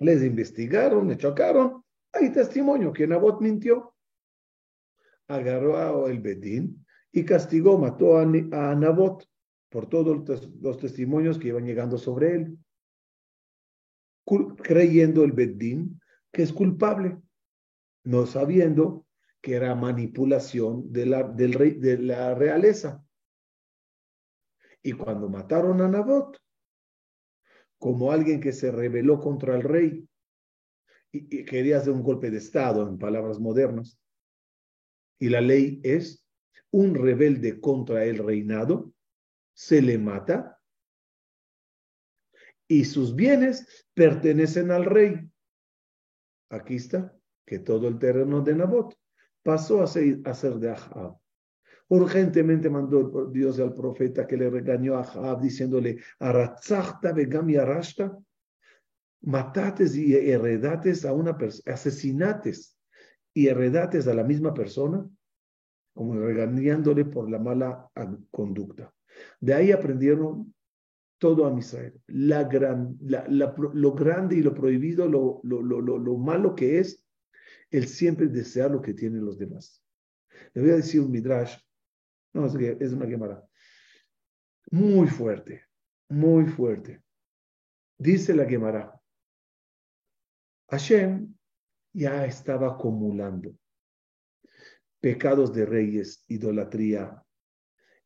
Les 0.00 0.22
investigaron, 0.24 1.08
le 1.08 1.16
chocaron. 1.16 1.84
Hay 2.12 2.32
testimonio 2.32 2.92
que 2.92 3.06
Nabot 3.06 3.40
mintió. 3.40 3.94
Agarró 5.28 5.76
a 5.76 6.10
el 6.10 6.20
Bedín 6.20 6.86
y 7.12 7.24
castigó, 7.24 7.78
mató 7.78 8.18
a, 8.18 8.22
a 8.22 9.18
por 9.68 9.88
todos 9.88 10.50
los 10.60 10.78
testimonios 10.78 11.38
que 11.38 11.48
iban 11.48 11.66
llegando 11.66 11.98
sobre 11.98 12.34
él, 12.34 12.58
creyendo 14.62 15.24
el 15.24 15.32
Bedín 15.32 16.00
que 16.32 16.42
es 16.42 16.52
culpable, 16.52 17.20
no 18.04 18.26
sabiendo 18.26 19.06
que 19.40 19.54
era 19.54 19.74
manipulación 19.74 20.92
de 20.92 21.06
la, 21.06 21.22
del 21.22 21.52
rey, 21.52 21.72
de 21.72 21.98
la 21.98 22.34
realeza. 22.34 23.04
Y 24.82 24.92
cuando 24.92 25.28
mataron 25.28 25.80
a 25.80 25.88
Nabot, 25.88 26.38
como 27.78 28.10
alguien 28.10 28.40
que 28.40 28.52
se 28.52 28.70
rebeló 28.72 29.20
contra 29.20 29.54
el 29.54 29.62
rey 29.62 30.07
y, 31.12 31.44
quería 31.44 31.78
hacer 31.78 31.92
un 31.92 32.02
golpe 32.02 32.30
de 32.30 32.38
Estado, 32.38 32.86
en 32.88 32.98
palabras 32.98 33.38
modernas, 33.38 33.98
y 35.18 35.28
la 35.28 35.40
ley 35.40 35.80
es 35.82 36.24
un 36.70 36.94
rebelde 36.94 37.60
contra 37.60 38.04
el 38.04 38.18
reinado, 38.18 38.92
se 39.54 39.82
le 39.82 39.98
mata 39.98 40.60
y 42.68 42.84
sus 42.84 43.14
bienes 43.16 43.86
pertenecen 43.94 44.70
al 44.70 44.84
rey. 44.84 45.28
Aquí 46.50 46.76
está, 46.76 47.16
que 47.46 47.58
todo 47.58 47.88
el 47.88 47.98
terreno 47.98 48.42
de 48.42 48.54
Nabot 48.54 48.94
pasó 49.42 49.82
a 49.82 49.86
ser, 49.86 50.20
a 50.24 50.34
ser 50.34 50.54
de 50.56 50.70
Ahab. 50.70 51.18
Urgentemente 51.88 52.68
mandó 52.68 53.30
Dios 53.30 53.58
al 53.58 53.72
profeta 53.72 54.26
que 54.26 54.36
le 54.36 54.50
regañó 54.50 54.96
a 54.96 55.00
Ahab 55.00 55.40
diciéndole, 55.40 55.98
Aratzachta 56.18 57.12
begam 57.12 57.48
arashta, 57.58 58.16
matates 59.22 59.96
y 59.96 60.14
heredates 60.14 61.04
a 61.04 61.12
una 61.12 61.36
persona, 61.36 61.74
asesinates 61.74 62.78
y 63.34 63.48
heredates 63.48 64.06
a 64.06 64.14
la 64.14 64.24
misma 64.24 64.54
persona, 64.54 65.08
como 65.94 66.14
regañándole 66.14 67.04
por 67.04 67.30
la 67.30 67.38
mala 67.38 67.90
conducta. 68.30 68.94
De 69.40 69.54
ahí 69.54 69.72
aprendieron 69.72 70.54
todo 71.18 71.46
a 71.46 71.58
Israel. 71.58 72.00
Lo 72.06 73.92
grande 73.92 74.36
y 74.36 74.42
lo 74.42 74.54
prohibido, 74.54 75.08
lo, 75.08 75.40
lo, 75.42 75.60
lo, 75.62 75.80
lo, 75.80 76.16
malo 76.16 76.54
que 76.54 76.78
es 76.78 77.04
el 77.70 77.86
siempre 77.86 78.28
desear 78.28 78.70
lo 78.70 78.80
que 78.80 78.94
tienen 78.94 79.24
los 79.24 79.38
demás. 79.38 79.84
Le 80.54 80.62
voy 80.62 80.70
a 80.70 80.76
decir 80.76 81.00
un 81.00 81.10
midrash, 81.10 81.56
no, 82.32 82.46
es, 82.46 82.54
es 82.54 82.92
una 82.92 83.08
quemada, 83.08 83.44
muy 84.70 85.08
fuerte, 85.08 85.64
muy 86.08 86.46
fuerte. 86.46 87.02
Dice 87.98 88.34
la 88.34 88.44
Gemara, 88.44 88.97
Hashem 90.68 91.34
ya 91.92 92.24
estaba 92.26 92.68
acumulando 92.68 93.54
pecados 95.00 95.52
de 95.54 95.64
reyes, 95.64 96.24
idolatría. 96.28 97.22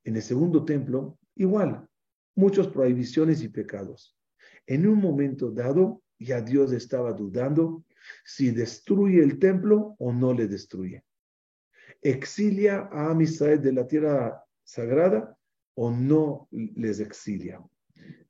En 0.04 0.16
el 0.16 0.22
segundo 0.22 0.64
templo, 0.64 1.18
igual, 1.36 1.88
muchas 2.34 2.66
prohibiciones 2.68 3.42
y 3.42 3.48
pecados. 3.48 4.18
En 4.66 4.86
un 4.86 5.00
momento 5.00 5.50
dado, 5.50 6.02
ya 6.18 6.40
Dios 6.40 6.72
estaba 6.72 7.12
dudando 7.12 7.84
si 8.24 8.50
destruye 8.50 9.22
el 9.22 9.38
templo 9.38 9.96
o 9.98 10.12
no 10.12 10.32
le 10.32 10.48
destruye. 10.48 11.04
Exilia 12.00 12.88
a 12.92 13.10
Amisrael 13.10 13.60
de 13.60 13.72
la 13.72 13.86
tierra 13.86 14.44
sagrada 14.64 15.36
o 15.74 15.90
no 15.90 16.48
les 16.50 17.00
exilia. 17.00 17.60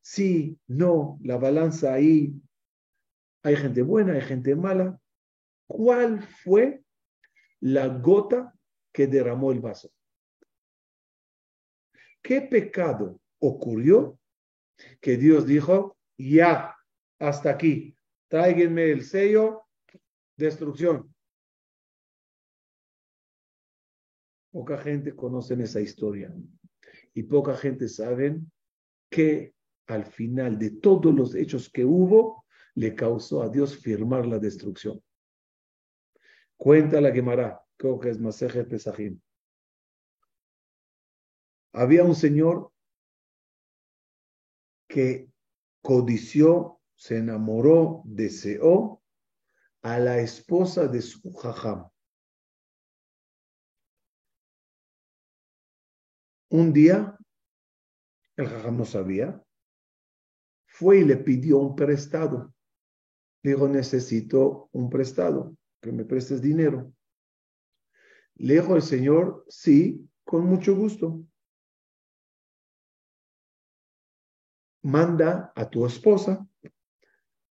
Si 0.01 0.59
no, 0.67 1.19
la 1.23 1.37
balanza 1.39 1.95
ahí, 1.95 2.35
hay 3.42 3.56
gente 3.56 3.82
buena, 3.82 4.14
hay 4.14 4.20
gente 4.20 4.54
mala. 4.54 5.00
¿Cuál 5.66 6.22
fue 6.22 6.83
la 7.61 7.88
gota 7.88 8.55
que 8.92 9.07
derramó 9.07 9.52
el 9.52 9.61
vaso? 9.61 9.90
¿Qué 12.22 12.42
pecado 12.42 13.20
ocurrió? 13.40 14.18
Que 15.00 15.16
Dios 15.16 15.46
dijo, 15.46 15.96
ya, 16.16 16.76
hasta 17.18 17.50
aquí, 17.50 17.96
tráiganme 18.28 18.90
el 18.90 19.05
sello, 19.05 19.66
destrucción. 20.37 21.12
Poca 24.52 24.78
gente 24.78 25.16
conoce 25.16 25.55
esa 25.55 25.81
historia 25.81 26.33
y 27.14 27.22
poca 27.22 27.57
gente 27.57 27.88
sabe 27.88 28.38
que 29.11 29.55
al 29.87 30.07
final 30.07 30.59
de 30.59 30.70
todos 30.70 31.14
los 31.14 31.35
hechos 31.35 31.70
que 31.70 31.85
hubo, 31.85 32.41
le 32.74 32.94
causó 32.94 33.42
a 33.42 33.48
Dios 33.48 33.76
firmar 33.76 34.26
la 34.26 34.38
destrucción. 34.38 35.02
Cuenta 36.56 37.00
la 37.00 37.12
Gemara, 37.12 37.62
que 37.76 38.11
es 38.11 38.20
Maseje 38.20 38.64
Pesajim. 38.64 39.20
Había 41.72 42.04
un 42.04 42.14
señor 42.14 42.70
que 44.87 45.28
codició, 45.82 46.80
se 46.94 47.18
enamoró, 47.18 48.02
deseó 48.04 49.02
a 49.82 49.98
la 49.98 50.20
esposa 50.20 50.87
de 50.87 51.02
su 51.02 51.32
jajam. 51.32 51.90
Un 56.50 56.72
día, 56.72 57.18
el 58.37 58.46
jajam 58.46 58.76
no 58.76 58.85
sabía, 58.85 59.42
fue 60.66 60.98
y 60.98 61.04
le 61.04 61.16
pidió 61.16 61.58
un 61.58 61.74
prestado. 61.74 62.52
Dijo, 63.42 63.68
necesito 63.68 64.68
un 64.72 64.88
prestado, 64.88 65.57
que 65.81 65.92
me 65.92 66.05
prestes 66.05 66.40
dinero. 66.40 66.92
Le 68.37 68.55
dijo 68.55 68.76
el 68.76 68.83
Señor, 68.83 69.44
sí, 69.48 70.09
con 70.24 70.46
mucho 70.46 70.76
gusto. 70.76 71.24
Manda 74.83 75.52
a 75.55 75.68
tu 75.68 75.87
esposa 75.87 76.46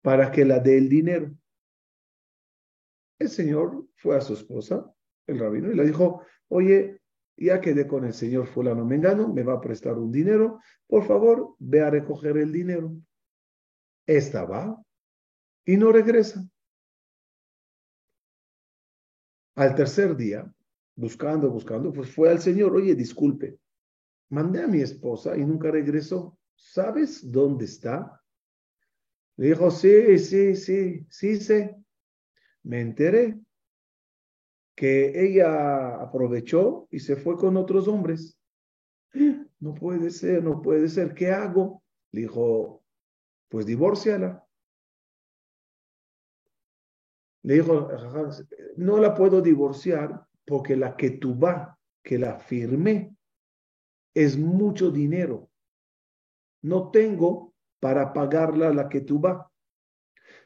para 0.01 0.31
que 0.31 0.45
la 0.45 0.59
dé 0.59 0.77
el 0.77 0.89
dinero. 0.89 1.33
El 3.19 3.29
Señor 3.29 3.87
fue 3.95 4.17
a 4.17 4.21
su 4.21 4.33
esposa, 4.33 4.93
el 5.27 5.39
rabino, 5.39 5.71
y 5.71 5.75
le 5.75 5.85
dijo, 5.85 6.25
oye, 6.49 7.01
ya 7.37 7.61
quedé 7.61 7.87
con 7.87 8.05
el 8.05 8.13
señor 8.13 8.47
fulano 8.47 8.85
Mengano, 8.85 9.33
me 9.33 9.43
va 9.43 9.53
a 9.53 9.61
prestar 9.61 9.97
un 9.97 10.11
dinero, 10.11 10.59
por 10.87 11.05
favor, 11.05 11.55
ve 11.59 11.81
a 11.81 11.89
recoger 11.89 12.37
el 12.37 12.51
dinero. 12.51 12.95
Esta 14.05 14.45
va 14.45 14.83
y 15.65 15.77
no 15.77 15.91
regresa. 15.91 16.43
Al 19.55 19.75
tercer 19.75 20.15
día, 20.15 20.51
buscando, 20.95 21.49
buscando, 21.49 21.93
pues 21.93 22.09
fue 22.11 22.29
al 22.29 22.39
Señor, 22.39 22.75
oye, 22.75 22.95
disculpe, 22.95 23.59
mandé 24.29 24.63
a 24.63 24.67
mi 24.67 24.81
esposa 24.81 25.37
y 25.37 25.45
nunca 25.45 25.69
regresó. 25.71 26.37
¿Sabes 26.55 27.31
dónde 27.31 27.65
está? 27.65 28.21
Le 29.37 29.47
dijo, 29.47 29.69
sí, 29.71 30.17
sí, 30.19 30.55
sí, 30.55 31.05
sí 31.09 31.39
sé. 31.39 31.75
Me 32.63 32.81
enteré 32.81 33.39
que 34.75 35.23
ella 35.23 36.01
aprovechó 36.01 36.87
y 36.91 36.99
se 36.99 37.15
fue 37.15 37.37
con 37.37 37.57
otros 37.57 37.87
hombres. 37.87 38.37
No 39.59 39.73
puede 39.75 40.09
ser, 40.09 40.43
no 40.43 40.61
puede 40.61 40.89
ser. 40.89 41.13
¿Qué 41.13 41.31
hago? 41.31 41.83
Le 42.11 42.21
dijo, 42.21 42.83
pues 43.49 43.65
divórciala. 43.65 44.45
Le 47.43 47.55
dijo, 47.55 47.89
no 48.77 48.97
la 48.97 49.13
puedo 49.13 49.41
divorciar 49.41 50.25
porque 50.45 50.75
la 50.75 50.95
que 50.95 51.11
tú 51.11 51.37
va, 51.37 51.77
que 52.01 52.17
la 52.17 52.39
firmé, 52.39 53.15
es 54.13 54.37
mucho 54.37 54.91
dinero. 54.91 55.49
No 56.61 56.91
tengo 56.91 57.53
para 57.79 58.13
pagarla 58.13 58.73
la 58.73 58.87
que 58.87 59.01
tú 59.01 59.19
va. 59.19 59.51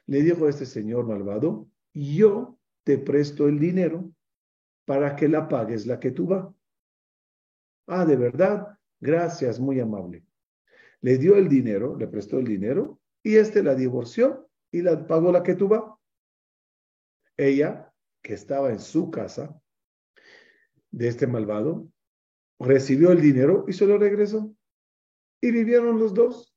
Le 0.08 0.22
dijo 0.22 0.48
este 0.48 0.66
señor 0.66 1.06
malvado, 1.06 1.68
yo 1.94 2.58
te 2.84 2.98
presto 2.98 3.48
el 3.48 3.60
dinero 3.60 4.12
para 4.86 5.16
que 5.16 5.28
la 5.28 5.48
pagues 5.48 5.86
la 5.86 6.00
que 6.00 6.12
tú 6.12 6.28
va. 6.28 6.54
Ah, 7.88 8.06
de 8.06 8.16
verdad, 8.16 8.78
gracias, 9.00 9.60
muy 9.60 9.80
amable. 9.80 10.26
Le 11.02 11.18
dio 11.18 11.36
el 11.36 11.48
dinero, 11.48 11.96
le 11.98 12.08
prestó 12.08 12.40
el 12.40 12.46
dinero 12.46 13.00
y 13.22 13.36
este 13.36 13.62
la 13.62 13.76
divorció 13.76 14.50
y 14.72 14.82
la 14.82 15.06
pagó 15.06 15.32
la 15.32 15.44
que 15.44 15.56
tú 15.56 15.68
va. 15.68 15.97
Ella, 17.38 17.94
que 18.22 18.34
estaba 18.34 18.72
en 18.72 18.80
su 18.80 19.12
casa 19.12 19.62
de 20.92 21.08
este 21.08 21.28
malvado, 21.28 21.88
recibió 22.60 23.12
el 23.12 23.22
dinero 23.22 23.66
y 23.68 23.74
se 23.74 23.86
lo 23.86 23.98
regresó. 23.98 24.54
Y 25.42 25.52
vivieron 25.52 26.00
los 26.00 26.14
dos. 26.14 26.56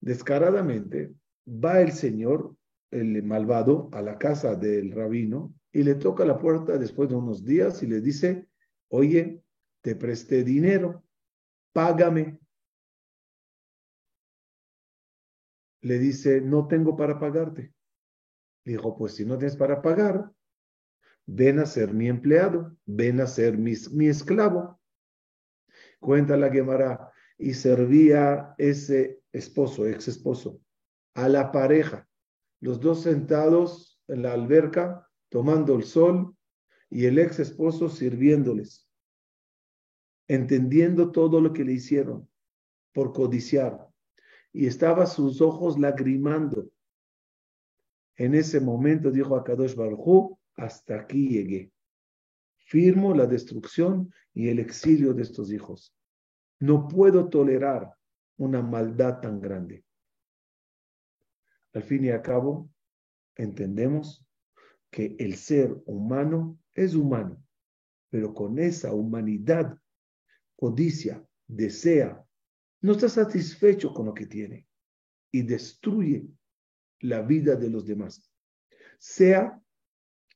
Descaradamente 0.00 1.14
va 1.46 1.80
el 1.80 1.92
señor, 1.92 2.56
el 2.90 3.22
malvado, 3.22 3.88
a 3.92 4.02
la 4.02 4.18
casa 4.18 4.56
del 4.56 4.92
rabino 4.92 5.54
y 5.72 5.82
le 5.82 5.94
toca 5.94 6.24
la 6.24 6.38
puerta 6.38 6.76
después 6.76 7.08
de 7.08 7.16
unos 7.16 7.44
días 7.44 7.82
y 7.82 7.86
le 7.86 8.00
dice, 8.00 8.48
oye, 8.88 9.42
te 9.80 9.96
presté 9.96 10.44
dinero, 10.44 11.04
págame. 11.72 12.38
le 15.84 15.98
dice, 15.98 16.40
no 16.40 16.66
tengo 16.66 16.96
para 16.96 17.18
pagarte. 17.18 17.72
Dijo, 18.64 18.96
pues 18.96 19.14
si 19.14 19.24
no 19.24 19.36
tienes 19.36 19.56
para 19.56 19.82
pagar, 19.82 20.30
ven 21.26 21.58
a 21.58 21.66
ser 21.66 21.92
mi 21.92 22.08
empleado, 22.08 22.76
ven 22.86 23.20
a 23.20 23.26
ser 23.26 23.58
mi, 23.58 23.72
esclavo. 24.06 24.80
Cuenta 26.00 26.36
la 26.36 26.50
Gemara, 26.50 27.12
y 27.36 27.54
servía 27.54 28.54
ese 28.58 29.22
esposo, 29.32 29.86
ex 29.86 30.08
esposo, 30.08 30.60
a 31.14 31.28
la 31.28 31.50
pareja, 31.50 32.08
los 32.60 32.80
dos 32.80 33.02
sentados 33.02 34.00
en 34.08 34.22
la 34.22 34.32
alberca, 34.32 35.08
tomando 35.28 35.74
el 35.74 35.84
sol, 35.84 36.36
y 36.90 37.06
el 37.06 37.18
ex 37.18 37.40
esposo 37.40 37.88
sirviéndoles, 37.88 38.88
entendiendo 40.28 41.10
todo 41.10 41.40
lo 41.40 41.52
que 41.52 41.64
le 41.64 41.72
hicieron 41.72 42.28
por 42.92 43.12
codiciar. 43.12 43.88
Y 44.52 44.66
estaba 44.66 45.06
sus 45.06 45.40
ojos 45.40 45.78
lagrimando. 45.78 46.70
En 48.16 48.34
ese 48.34 48.60
momento 48.60 49.10
dijo 49.10 49.36
a 49.36 49.44
Kadosh 49.44 49.74
Baruj 49.74 50.38
hasta 50.56 51.00
aquí 51.00 51.28
llegué. 51.28 51.72
Firmo 52.56 53.14
la 53.14 53.26
destrucción 53.26 54.12
y 54.32 54.48
el 54.48 54.58
exilio 54.58 55.12
de 55.14 55.22
estos 55.22 55.52
hijos. 55.52 55.94
No 56.60 56.88
puedo 56.88 57.28
tolerar 57.28 57.92
una 58.36 58.62
maldad 58.62 59.20
tan 59.20 59.40
grande. 59.40 59.84
Al 61.72 61.82
fin 61.82 62.04
y 62.04 62.10
al 62.10 62.22
cabo, 62.22 62.70
entendemos 63.36 64.24
que 64.90 65.16
el 65.18 65.34
ser 65.34 65.76
humano 65.86 66.58
es 66.72 66.94
humano, 66.94 67.44
pero 68.10 68.32
con 68.32 68.58
esa 68.60 68.94
humanidad, 68.94 69.76
codicia, 70.54 71.24
desea, 71.48 72.24
no 72.80 72.92
está 72.92 73.08
satisfecho 73.08 73.92
con 73.92 74.06
lo 74.06 74.14
que 74.14 74.26
tiene 74.26 74.68
y 75.32 75.42
destruye 75.42 76.28
la 77.04 77.20
vida 77.20 77.54
de 77.56 77.68
los 77.68 77.84
demás, 77.84 78.30
sea 78.98 79.60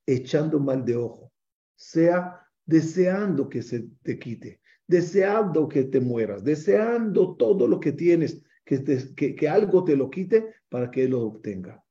echando 0.06 0.60
mal 0.60 0.84
de 0.84 0.96
ojo, 0.96 1.32
sea 1.74 2.46
deseando 2.66 3.48
que 3.48 3.62
se 3.62 3.88
te 4.02 4.18
quite, 4.18 4.60
deseando 4.86 5.66
que 5.66 5.84
te 5.84 6.00
mueras, 6.00 6.44
deseando 6.44 7.36
todo 7.36 7.66
lo 7.66 7.80
que 7.80 7.92
tienes, 7.92 8.42
que, 8.64 9.34
que, 9.34 9.48
algo 9.48 9.82
te 9.82 9.96
lo 9.96 10.10
quite 10.10 10.54
para 10.68 10.90
que 10.90 11.08
lo 11.08 11.22
obtenga. 11.22 11.82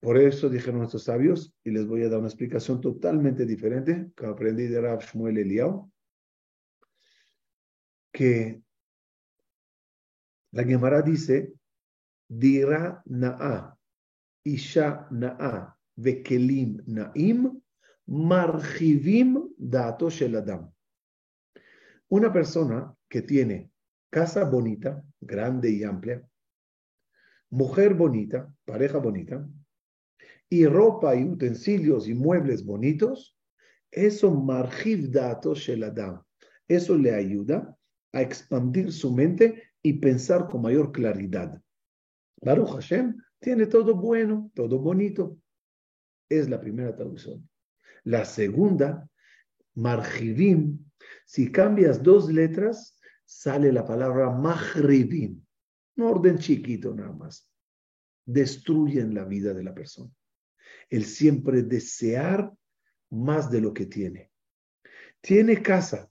Por 0.00 0.16
eso 0.16 0.48
dijeron 0.48 0.78
nuestros 0.78 1.04
sabios, 1.04 1.54
y 1.62 1.70
les 1.70 1.86
voy 1.86 2.02
a 2.02 2.08
dar 2.08 2.18
una 2.18 2.28
explicación 2.28 2.80
totalmente 2.80 3.46
diferente 3.46 4.10
que 4.16 4.26
aprendí 4.26 4.66
de 4.66 4.80
Rav 4.80 5.00
Shmuel 5.02 5.38
Eliyahu, 5.38 5.90
que 8.12 8.62
la 10.52 10.64
Gemara 10.64 11.02
dice, 11.02 11.52
Dira 12.28 13.02
na'a, 13.06 13.76
Isha 14.44 15.08
na'a, 15.10 15.74
Vekelim 15.96 16.82
na'im, 16.86 17.60
Marjivim 18.06 19.50
dato 19.58 20.08
sheladam. 20.08 20.72
Una 22.08 22.32
persona 22.32 22.94
que 23.08 23.20
tiene 23.20 23.70
casa 24.10 24.44
bonita, 24.44 25.02
grande 25.20 25.70
y 25.70 25.84
amplia, 25.84 26.26
mujer 27.50 27.92
bonita, 27.94 28.50
pareja 28.64 28.98
bonita, 28.98 29.46
y 30.48 30.64
ropa 30.64 31.14
y 31.14 31.24
utensilios 31.24 32.08
y 32.08 32.14
muebles 32.14 32.64
bonitos, 32.64 33.36
eso 33.90 34.34
marjiv 34.34 35.10
dato 35.10 35.54
sheladam. 35.54 36.22
Eso 36.66 36.96
le 36.96 37.14
ayuda 37.14 37.76
a 38.12 38.22
expandir 38.22 38.92
su 38.92 39.12
mente 39.12 39.67
y 39.88 39.94
pensar 39.94 40.48
con 40.48 40.60
mayor 40.60 40.92
claridad. 40.92 41.62
Baruch 42.42 42.72
Hashem 42.72 43.16
tiene 43.40 43.66
todo 43.66 43.94
bueno, 43.94 44.50
todo 44.54 44.78
bonito. 44.78 45.38
Es 46.28 46.50
la 46.50 46.60
primera 46.60 46.94
traducción. 46.94 47.48
La 48.04 48.26
segunda, 48.26 49.08
marjivim, 49.74 50.78
si 51.24 51.50
cambias 51.50 52.02
dos 52.02 52.30
letras, 52.30 52.98
sale 53.24 53.72
la 53.72 53.86
palabra 53.86 54.30
mahribim. 54.30 55.42
Un 55.96 56.04
orden 56.04 56.38
chiquito 56.38 56.94
nada 56.94 57.12
más. 57.12 57.50
Destruyen 58.26 59.14
la 59.14 59.24
vida 59.24 59.54
de 59.54 59.62
la 59.62 59.74
persona. 59.74 60.12
El 60.90 61.06
siempre 61.06 61.62
desear 61.62 62.52
más 63.08 63.50
de 63.50 63.62
lo 63.62 63.72
que 63.72 63.86
tiene. 63.86 64.30
Tiene 65.22 65.62
casa, 65.62 66.10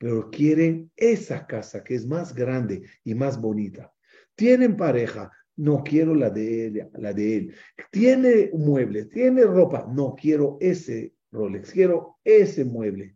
pero 0.00 0.30
quiere 0.30 0.88
esa 0.96 1.46
casa 1.46 1.84
que 1.84 1.94
es 1.94 2.06
más 2.06 2.34
grande 2.34 2.84
y 3.04 3.14
más 3.14 3.38
bonita. 3.38 3.92
Tienen 4.34 4.74
pareja, 4.74 5.30
no 5.56 5.84
quiero 5.84 6.14
la 6.14 6.30
de 6.30 6.66
él, 6.66 6.90
la 6.94 7.12
de 7.12 7.36
él. 7.36 7.54
Tiene 7.90 8.50
muebles, 8.54 9.10
tiene 9.10 9.44
ropa, 9.44 9.86
no 9.94 10.14
quiero 10.14 10.56
ese 10.58 11.12
Rolex, 11.30 11.72
quiero 11.72 12.16
ese 12.24 12.64
mueble. 12.64 13.14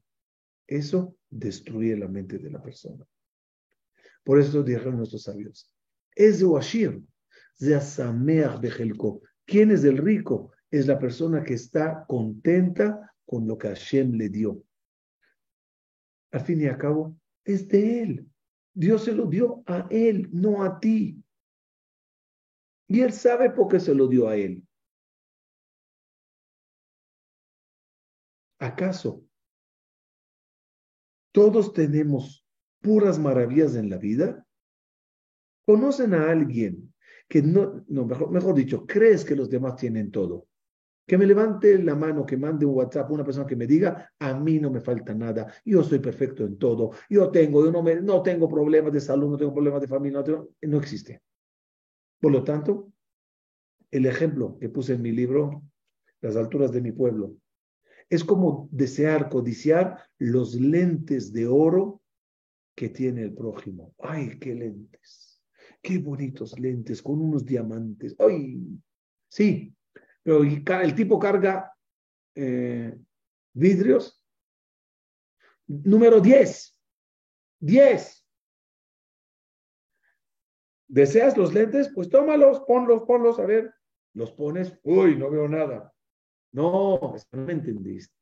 Eso 0.67 1.17
destruye 1.31 1.97
la 1.97 2.07
mente 2.07 2.37
de 2.37 2.51
la 2.51 2.63
persona. 2.63 3.03
Por 4.23 4.39
eso 4.39 4.63
dijeron 4.63 4.99
nuestros 4.99 5.23
sabios, 5.23 5.73
es 6.15 6.43
Washir, 6.43 7.01
¿Quién 9.47 9.71
es 9.71 9.85
el 9.85 9.97
rico? 9.97 10.53
Es 10.71 10.87
la 10.87 10.99
persona 10.99 11.43
que 11.43 11.55
está 11.55 12.05
contenta 12.07 13.11
con 13.25 13.47
lo 13.47 13.57
que 13.57 13.69
Hashem 13.69 14.13
le 14.13 14.29
dio. 14.29 14.63
Al 16.35 16.41
fin 16.41 16.61
y 16.61 16.67
al 16.67 16.77
cabo, 16.77 17.17
es 17.45 17.69
de 17.69 18.03
él. 18.03 18.29
Dios 18.75 19.05
se 19.05 19.13
lo 19.13 19.27
dio 19.27 19.63
a 19.67 19.87
él, 19.89 20.29
no 20.33 20.65
a 20.65 20.81
ti. 20.81 21.23
Y 22.89 23.03
él 23.03 23.13
sabe 23.13 23.51
por 23.51 23.69
qué 23.69 23.79
se 23.79 23.95
lo 23.95 24.09
dio 24.09 24.29
a 24.29 24.37
él. 24.37 24.67
¿Acaso 28.59 29.25
todos 31.33 31.73
tenemos 31.73 32.45
puras 32.81 33.17
maravillas 33.17 33.77
en 33.77 33.89
la 33.89 33.99
vida? 33.99 34.45
¿Conocen 35.65 36.15
a 36.15 36.33
alguien 36.33 36.93
que 37.29 37.43
no, 37.43 37.85
no 37.87 38.07
mejor, 38.07 38.33
mejor 38.33 38.57
dicho, 38.57 38.85
crees 38.89 39.25
que 39.25 39.37
los 39.37 39.49
demás 39.49 39.77
tienen 39.77 40.11
todo? 40.11 40.49
Que 41.07 41.19
me 41.19 41.27
levante 41.27 41.79
la 41.83 41.95
mano, 41.95 42.25
que 42.25 42.37
mande 42.37 42.65
un 42.65 42.75
WhatsApp 42.75 43.11
una 43.11 43.25
persona 43.25 43.47
que 43.47 43.57
me 43.57 43.67
diga, 43.67 44.11
a 44.19 44.35
mí 44.35 44.59
no 44.59 44.71
me 44.71 44.81
falta 44.81 45.15
nada, 45.15 45.53
yo 45.65 45.83
soy 45.83 45.99
perfecto 45.99 46.45
en 46.45 46.57
todo, 46.57 46.93
yo 47.11 47.31
tengo, 47.31 47.65
yo 47.65 47.71
no, 47.71 47.83
me, 47.83 48.01
no 48.01 48.23
tengo 48.23 48.49
problemas 48.49 48.93
de 48.93 49.01
salud, 49.01 49.31
no 49.31 49.37
tengo 49.37 49.53
problemas 49.53 49.83
de 49.83 49.89
familia, 49.89 50.23
no, 50.27 50.49
no 50.63 50.79
existe. 50.79 51.21
Por 52.21 52.33
lo 52.33 52.43
tanto, 52.43 52.91
el 53.91 54.07
ejemplo 54.07 54.57
que 54.59 54.71
puse 54.71 54.95
en 54.95 55.03
mi 55.03 55.13
libro, 55.13 55.63
Las 56.23 56.37
alturas 56.37 56.73
de 56.73 56.81
mi 56.81 56.91
pueblo, 56.91 57.37
es 58.09 58.25
como 58.25 58.69
desear, 58.71 59.29
codiciar 59.29 59.99
los 60.19 60.55
lentes 60.55 61.33
de 61.33 61.47
oro 61.47 62.01
que 62.75 62.89
tiene 62.89 63.23
el 63.23 63.35
prójimo. 63.35 63.95
¡Ay, 63.99 64.39
qué 64.39 64.55
lentes! 64.55 65.43
¡Qué 65.83 65.99
bonitos 65.99 66.59
lentes 66.59 67.03
con 67.03 67.21
unos 67.21 67.45
diamantes! 67.45 68.17
¡Ay! 68.19 68.79
Sí, 69.29 69.75
pero 70.25 70.43
el 70.43 70.95
tipo 70.95 71.19
carga 71.19 71.73
eh, 72.35 72.97
vidrios. 73.53 74.21
Número 75.67 76.21
10. 76.21 76.81
10. 77.61 78.27
¿Deseas 80.89 81.37
los 81.37 81.55
lentes? 81.55 81.91
Pues 81.95 82.09
tómalos, 82.09 82.61
ponlos, 82.61 83.03
ponlos, 83.03 83.39
a 83.39 83.47
ver. 83.47 83.73
Los 84.15 84.33
pones, 84.33 84.77
uy, 84.83 85.17
no 85.17 85.31
veo 85.31 85.49
nada. 85.49 85.93
No, 86.53 87.15
no 87.33 87.43
me 87.43 87.53
entendiste. 87.53 88.15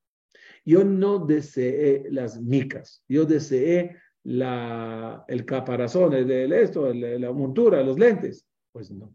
Yo 0.65 0.85
no 0.85 1.19
deseé 1.19 2.11
las 2.11 2.41
micas, 2.41 3.05
yo 3.09 3.25
deseé 3.25 3.97
la, 4.23 5.25
el 5.29 5.45
caparazón, 5.45 6.15
el, 6.15 6.53
esto, 6.53 6.93
la 6.95 7.33
montura, 7.33 7.83
los 7.83 7.99
lentes. 7.99 8.47
Pues 8.73 8.91
no, 8.91 9.15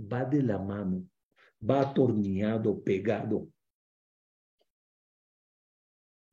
va 0.00 0.24
de 0.24 0.42
la 0.42 0.58
mano, 0.58 1.04
va 1.62 1.80
atornillado, 1.80 2.82
pegado. 2.82 3.48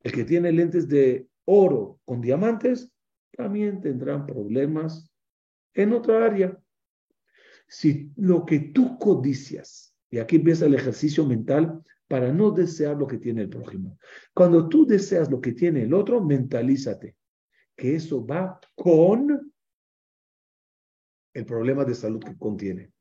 El 0.02 0.12
que 0.12 0.24
tiene 0.24 0.52
lentes 0.52 0.88
de 0.88 1.28
oro 1.44 2.00
con 2.04 2.20
diamantes 2.20 2.92
también 3.32 3.80
tendrán 3.80 4.26
problemas 4.26 5.10
en 5.74 5.92
otra 5.92 6.24
área. 6.24 6.58
Si 7.68 8.12
lo 8.16 8.46
que 8.46 8.60
tú 8.60 8.98
codicias, 8.98 9.94
y 10.10 10.18
aquí 10.18 10.36
empieza 10.36 10.66
el 10.66 10.74
ejercicio 10.74 11.26
mental, 11.26 11.82
para 12.08 12.32
no 12.32 12.52
desear 12.52 12.96
lo 12.96 13.06
que 13.06 13.18
tiene 13.18 13.42
el 13.42 13.48
prójimo. 13.48 13.98
Cuando 14.32 14.68
tú 14.68 14.86
deseas 14.86 15.30
lo 15.30 15.40
que 15.40 15.52
tiene 15.52 15.82
el 15.82 15.92
otro, 15.92 16.22
mentalízate 16.22 17.16
que 17.76 17.96
eso 17.96 18.24
va 18.24 18.60
con 18.74 19.52
el 21.34 21.44
problema 21.44 21.84
de 21.84 21.94
salud 21.94 22.22
que 22.22 22.38
contiene. 22.38 22.92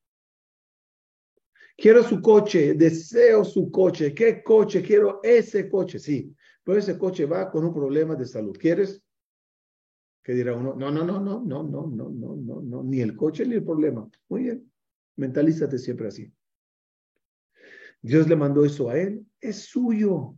Quiero 1.78 2.04
su 2.04 2.22
coche, 2.22 2.74
deseo 2.74 3.44
su 3.44 3.70
coche. 3.70 4.14
¿Qué 4.14 4.42
coche? 4.42 4.82
Quiero 4.82 5.20
ese 5.24 5.70
coche, 5.70 6.00
sí. 6.00 6.34
Pero 6.64 6.80
ese 6.80 6.98
coche 6.98 7.26
va 7.26 7.52
con 7.52 7.66
un 7.66 7.74
problema 7.74 8.16
de 8.16 8.26
salud. 8.26 8.58
¿Quieres? 8.58 9.04
Que 10.24 10.34
dirá 10.34 10.56
uno, 10.56 10.74
no, 10.74 10.90
no, 10.90 11.04
no, 11.04 11.20
no, 11.20 11.40
no, 11.40 11.64
no, 11.64 11.88
no, 11.88 12.10
no, 12.10 12.36
no, 12.36 12.62
no, 12.62 12.84
ni 12.84 13.02
el 13.02 13.16
coche 13.16 13.46
ni 13.46 13.56
el 13.56 13.64
problema. 13.64 14.10
Muy 14.30 14.44
bien, 14.44 14.72
mentalízate 15.18 15.78
siempre 15.78 16.08
así. 16.08 16.34
Dios 18.02 18.28
le 18.28 18.36
mandó 18.36 18.66
eso 18.66 18.90
a 18.90 18.98
él, 18.98 19.26
es 19.40 19.66
suyo. 19.66 20.36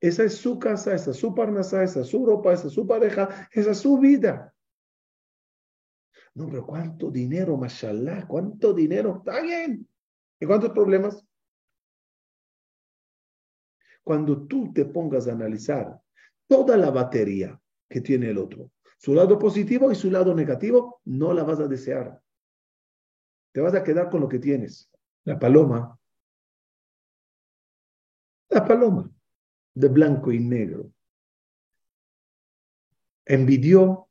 Esa 0.00 0.24
es 0.24 0.34
su 0.36 0.58
casa, 0.58 0.94
esa 0.94 1.10
es 1.10 1.16
su 1.16 1.34
parnasa, 1.34 1.82
esa 1.82 2.00
es 2.00 2.06
su 2.06 2.24
ropa, 2.24 2.52
esa 2.52 2.68
es 2.68 2.72
su 2.72 2.86
pareja, 2.86 3.48
esa 3.52 3.72
es 3.72 3.78
su 3.78 3.98
vida. 3.98 4.54
No, 6.34 6.46
pero 6.46 6.66
¿cuánto 6.66 7.10
dinero, 7.10 7.56
mashallah? 7.56 8.26
¿Cuánto 8.26 8.72
dinero? 8.72 9.16
Está 9.18 9.42
bien. 9.42 9.88
¿Y 10.40 10.46
cuántos 10.46 10.70
problemas? 10.70 11.24
Cuando 14.04 14.46
tú 14.46 14.72
te 14.72 14.84
pongas 14.84 15.28
a 15.28 15.32
analizar 15.32 16.00
toda 16.46 16.76
la 16.76 16.90
batería 16.90 17.60
que 17.88 18.00
tiene 18.00 18.30
el 18.30 18.38
otro, 18.38 18.70
su 18.98 19.14
lado 19.14 19.38
positivo 19.38 19.92
y 19.92 19.94
su 19.94 20.10
lado 20.10 20.34
negativo, 20.34 21.00
no 21.04 21.32
la 21.32 21.44
vas 21.44 21.60
a 21.60 21.68
desear. 21.68 22.20
Te 23.52 23.60
vas 23.60 23.74
a 23.74 23.84
quedar 23.84 24.10
con 24.10 24.20
lo 24.20 24.28
que 24.28 24.38
tienes. 24.38 24.90
La 25.24 25.38
paloma. 25.38 25.98
La 28.48 28.64
paloma 28.64 29.10
de 29.78 29.88
blanco 29.88 30.32
y 30.32 30.40
negro. 30.40 30.90
Envidió 33.24 34.08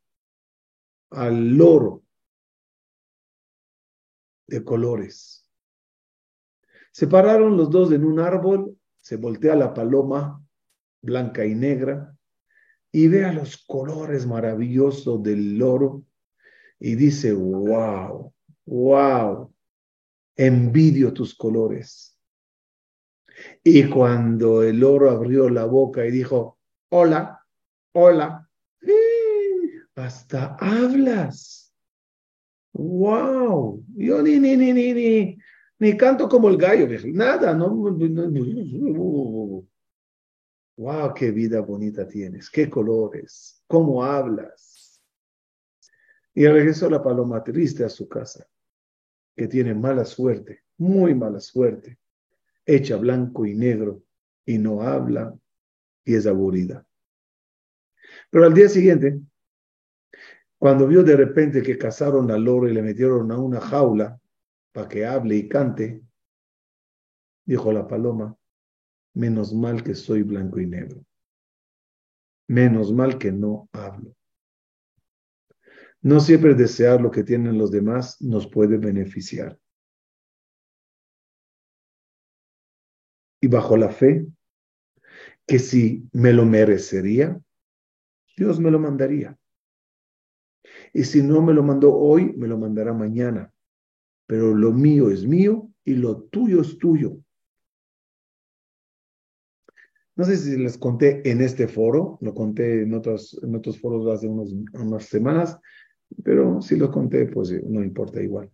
al 1.10 1.58
loro 1.58 2.04
de 4.48 4.64
colores. 4.64 5.48
Se 6.92 7.08
pararon 7.08 7.58
los 7.58 7.70
dos 7.70 7.92
en 7.92 8.04
un 8.06 8.20
árbol, 8.20 8.78
se 8.98 9.18
voltea 9.18 9.56
la 9.56 9.74
paloma 9.74 10.44
blanca 11.02 11.46
y 11.46 11.54
negra 11.54 12.18
y 12.92 13.08
ve 13.08 13.26
a 13.26 13.34
los 13.34 13.58
colores 13.66 14.26
maravillosos 14.26 15.22
del 15.22 15.58
loro 15.58 16.04
y 16.80 16.96
dice, 16.96 17.34
wow, 17.34 18.34
wow, 18.66 19.54
envidio 20.36 21.14
tus 21.14 21.36
colores. 21.36 22.18
Y 23.64 23.88
cuando 23.90 24.64
el 24.64 24.80
loro 24.80 25.12
abrió 25.12 25.50
la 25.50 25.66
boca 25.66 26.06
y 26.06 26.12
dijo, 26.12 26.58
hola, 26.90 27.46
hola, 27.94 28.50
hasta 29.96 30.56
hablas. 30.60 31.67
¡Wow! 32.78 33.84
Yo 33.96 34.22
ni, 34.22 34.40
ni, 34.40 34.56
ni, 34.56 34.72
ni, 34.72 35.38
ni, 35.80 35.98
canto 35.98 36.30
como 36.30 36.48
el 36.50 36.58
gallo, 36.58 36.88
nada, 37.14 37.54
no. 37.54 37.68
¡Wow! 40.78 41.14
¡Qué 41.16 41.32
vida 41.32 41.62
bonita 41.62 42.08
tienes! 42.08 42.50
¡Qué 42.50 42.70
colores! 42.70 43.64
¿Cómo 43.68 44.04
hablas? 44.04 45.02
Y 46.36 46.46
regresó 46.46 46.90
la 46.90 47.02
paloma 47.02 47.44
triste 47.44 47.84
a 47.84 47.90
su 47.90 48.08
casa, 48.08 48.48
que 49.36 49.48
tiene 49.48 49.74
mala 49.74 50.06
suerte, 50.06 50.64
muy 50.78 51.16
mala 51.16 51.40
suerte 51.40 51.98
hecha 52.68 52.98
blanco 52.98 53.46
y 53.46 53.56
negro 53.56 54.04
y 54.46 54.58
no 54.60 54.82
habla 54.82 55.34
y 56.04 56.16
es 56.16 56.28
aburrida. 56.28 56.86
Pero 58.30 58.46
al 58.46 58.54
día 58.54 58.70
siguiente, 58.70 59.20
cuando 60.60 60.88
vio 60.88 61.04
de 61.04 61.16
repente 61.16 61.62
que 61.62 61.78
cazaron 61.78 62.30
al 62.32 62.44
loro 62.44 62.68
y 62.68 62.74
le 62.74 62.82
metieron 62.82 63.32
a 63.32 63.38
una 63.38 63.62
jaula 63.62 64.20
para 64.72 64.88
que 64.88 65.06
hable 65.06 65.36
y 65.36 65.48
cante, 65.48 66.04
dijo 67.46 67.72
la 67.72 67.88
paloma, 67.88 68.36
menos 69.14 69.54
mal 69.54 69.84
que 69.84 69.96
soy 69.96 70.24
blanco 70.24 70.60
y 70.60 70.66
negro. 70.66 71.04
Menos 72.48 72.92
mal 72.92 73.18
que 73.18 73.32
no 73.32 73.70
hablo. 73.72 74.16
No 76.02 76.20
siempre 76.20 76.54
desear 76.54 77.02
lo 77.02 77.12
que 77.12 77.24
tienen 77.24 77.58
los 77.58 77.72
demás 77.72 78.22
nos 78.22 78.48
puede 78.48 78.78
beneficiar. 78.78 79.60
y 83.42 83.48
bajo 83.48 83.78
la 83.78 83.90
fe 83.90 84.28
que 85.46 85.60
si 85.60 86.08
me 86.12 86.34
lo 86.34 86.46
merecería, 86.46 87.40
Dios 88.36 88.60
me 88.60 88.72
lo 88.72 88.80
mandaría. 88.80 89.38
Y 90.98 91.04
si 91.04 91.22
no 91.22 91.44
me 91.44 91.54
lo 91.54 91.62
mandó 91.62 91.94
hoy, 91.94 92.34
me 92.38 92.48
lo 92.48 92.58
mandará 92.58 92.92
mañana. 92.92 93.54
Pero 94.26 94.56
lo 94.56 94.74
mío 94.74 95.12
es 95.12 95.28
mío 95.28 95.70
y 95.84 95.94
lo 95.94 96.24
tuyo 96.24 96.62
es 96.62 96.80
tuyo. 96.80 97.20
No 100.16 100.26
sé 100.26 100.38
si 100.38 100.58
les 100.58 100.76
conté 100.80 101.22
en 101.30 101.42
este 101.42 101.68
foro, 101.68 102.18
lo 102.22 102.34
conté 102.34 102.82
en 102.82 102.96
otros, 102.96 103.40
en 103.44 103.54
otros 103.56 103.80
foros 103.80 104.08
hace 104.08 104.28
unos, 104.28 104.52
unas 104.74 105.06
semanas, 105.06 105.60
pero 106.24 106.64
si 106.64 106.76
lo 106.76 106.92
conté, 106.92 107.28
pues 107.28 107.52
no 107.64 107.84
importa 107.84 108.20
igual. 108.20 108.50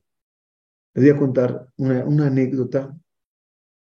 Les 0.96 1.06
voy 1.06 1.16
a 1.16 1.20
contar 1.20 1.70
una, 1.78 2.04
una 2.04 2.28
anécdota 2.28 2.94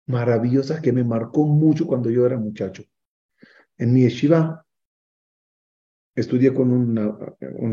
maravillosa 0.07 0.81
que 0.81 0.95
me 0.95 1.05
marcó 1.05 1.45
mucho 1.45 1.87
cuando 1.87 2.09
yo 2.09 2.25
era 2.25 2.39
muchacho. 2.39 2.83
En 3.77 3.93
mi 3.93 4.05
yeshiva 4.05 4.65
estudié 6.21 6.53
con 6.53 6.73
un 6.73 6.99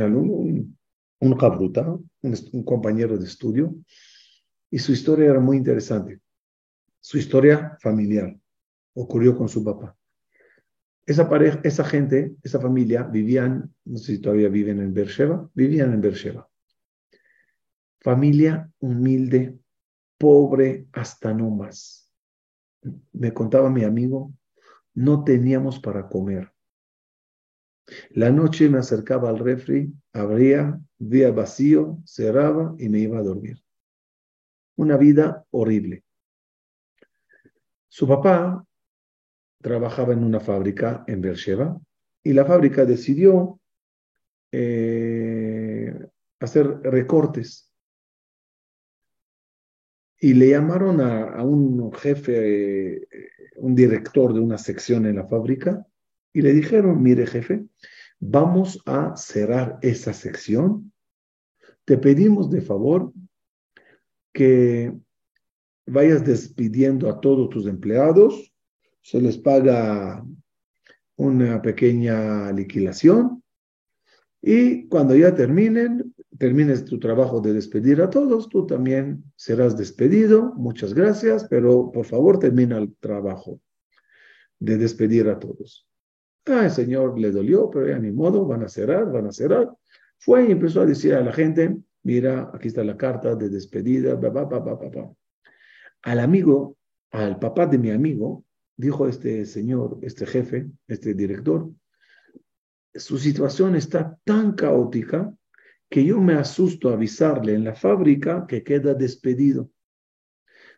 alumno, 0.02 0.34
un, 0.36 0.78
un 1.20 2.10
un, 2.52 2.64
compañero 2.64 3.18
de 3.18 3.26
estudio, 3.26 3.76
y 4.70 4.80
su 4.80 4.92
historia 4.92 5.30
era 5.30 5.40
muy 5.40 5.58
interesante. 5.58 6.20
Su 7.00 7.18
historia 7.18 7.78
familiar 7.82 8.36
ocurrió 8.94 9.38
con 9.38 9.50
su 9.50 9.64
papá. 9.64 9.96
Esa 11.06 11.30
pareja, 11.30 11.60
esa 11.64 11.84
gente, 11.84 12.36
esa 12.42 12.60
familia 12.60 13.04
vivían, 13.04 13.74
no 13.86 13.98
sé 13.98 14.16
si 14.16 14.22
todavía 14.22 14.50
viven 14.50 14.80
en 14.82 14.94
Beersheba, 14.94 15.50
vivían 15.54 15.94
en 15.94 16.02
Beersheba. 16.02 16.50
Familia 18.00 18.70
humilde, 18.80 19.58
pobre 20.18 20.88
hasta 20.94 21.34
no 21.34 21.50
más 21.52 22.06
me 23.14 23.34
contaba 23.34 23.70
mi 23.70 23.84
amigo, 23.84 24.34
no 24.94 25.24
teníamos 25.24 25.80
para 25.80 26.08
comer. 26.08 26.52
La 28.12 28.32
noche 28.32 28.70
me 28.70 28.80
acercaba 28.80 29.30
al 29.30 29.40
refri, 29.40 29.94
abría, 30.14 30.80
veía 30.98 31.32
vacío, 31.32 32.00
cerraba 32.06 32.76
y 32.80 32.90
me 32.90 33.00
iba 33.00 33.20
a 33.20 33.24
dormir. 33.24 33.64
Una 34.76 34.98
vida 34.98 35.46
horrible. 35.52 36.04
Su 37.88 38.08
papá 38.08 38.66
trabajaba 39.62 40.14
en 40.14 40.24
una 40.24 40.40
fábrica 40.40 41.04
en 41.08 41.22
Beersheba 41.22 41.80
y 42.24 42.34
la 42.34 42.46
fábrica 42.46 42.86
decidió 42.86 43.60
eh, 44.52 45.94
hacer 46.40 46.68
recortes 46.82 47.72
y 50.20 50.34
le 50.34 50.50
llamaron 50.50 51.02
a, 51.02 51.44
un 51.44 51.92
jefe, 51.94 52.96
eh, 52.96 53.08
un 53.58 53.76
director 53.76 54.34
de 54.34 54.40
una 54.40 54.58
sección 54.58 55.06
en 55.06 55.18
la 55.18 55.28
fábrica, 55.28 55.86
y 56.36 56.42
le 56.42 56.54
dijeron, 56.54 57.02
mire 57.02 57.26
jefe, 57.26 57.66
vamos 58.20 58.82
a 58.86 59.16
cerrar 59.16 59.80
esa 59.82 60.12
sección. 60.12 60.92
Te 61.86 61.98
pedimos 61.98 62.52
de 62.52 62.60
favor 62.60 63.14
que 64.34 64.94
vayas 65.86 66.26
despidiendo 66.26 67.10
a 67.10 67.22
todos 67.22 67.50
tus 67.50 67.68
empleados, 67.68 68.54
se 69.02 69.22
les 69.22 69.38
paga 69.38 70.26
una 71.16 71.62
pequeña 71.62 72.52
liquidación 72.52 73.42
y 74.42 74.90
cuando 74.90 75.16
ya 75.16 75.34
terminen, 75.34 76.14
termines 76.38 76.84
tu 76.84 77.00
trabajo 77.00 77.40
de 77.40 77.54
despedir 77.54 78.02
a 78.02 78.10
todos, 78.10 78.50
tú 78.50 78.68
también 78.68 79.24
serás 79.38 79.78
despedido. 79.78 80.54
Muchas 80.56 80.94
gracias, 80.94 81.48
pero 81.50 81.94
por 81.94 82.06
favor 82.06 82.40
termina 82.40 82.78
el 82.78 82.94
trabajo 82.98 83.62
de 84.60 84.78
despedir 84.78 85.30
a 85.30 85.40
todos. 85.40 85.88
Ah, 86.48 86.66
el 86.66 86.72
señor 86.72 87.20
le 87.20 87.32
dolió, 87.32 87.70
pero 87.72 87.88
ya 87.88 87.98
ni 87.98 88.12
modo, 88.12 88.46
van 88.46 88.64
a 88.64 88.70
cerrar, 88.70 89.12
van 89.12 89.28
a 89.28 89.32
cerrar. 89.32 89.72
Fue 90.20 90.48
y 90.48 90.52
empezó 90.52 90.82
a 90.82 90.86
decir 90.86 91.16
a 91.16 91.22
la 91.22 91.34
gente, 91.34 91.76
mira, 92.04 92.52
aquí 92.54 92.68
está 92.68 92.84
la 92.84 92.98
carta 92.98 93.36
de 93.36 93.50
despedida, 93.50 94.20
Al 96.04 96.20
amigo, 96.20 96.78
al 97.12 97.40
papá 97.40 97.66
de 97.66 97.78
mi 97.80 97.90
amigo, 97.90 98.46
dijo 98.78 99.08
este 99.08 99.46
señor, 99.46 99.98
este 100.02 100.26
jefe, 100.26 100.68
este 100.88 101.14
director, 101.14 101.72
su 102.94 103.18
situación 103.18 103.76
está 103.76 104.18
tan 104.24 104.54
caótica 104.54 105.34
que 105.90 106.06
yo 106.06 106.22
me 106.22 106.34
asusto 106.34 106.90
a 106.90 106.94
avisarle 106.94 107.54
en 107.54 107.64
la 107.64 107.74
fábrica 107.74 108.46
que 108.48 108.64
queda 108.64 108.94
despedido. 108.94 109.70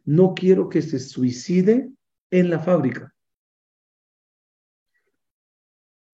No 0.06 0.34
quiero 0.34 0.70
que 0.70 0.82
se 0.82 1.00
suicide 1.00 1.90
en 2.32 2.50
la 2.50 2.60
fábrica. 2.60 3.14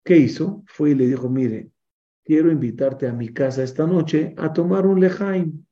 ¿Qué 0.03 0.17
hizo? 0.17 0.63
Fue 0.67 0.91
y 0.91 0.95
le 0.95 1.07
dijo, 1.07 1.29
mire, 1.29 1.71
quiero 2.23 2.51
invitarte 2.51 3.07
a 3.07 3.13
mi 3.13 3.29
casa 3.29 3.63
esta 3.63 3.87
noche 3.87 4.33
a 4.37 4.51
tomar 4.51 4.85
un 4.85 4.99
lejaim. 4.99 5.65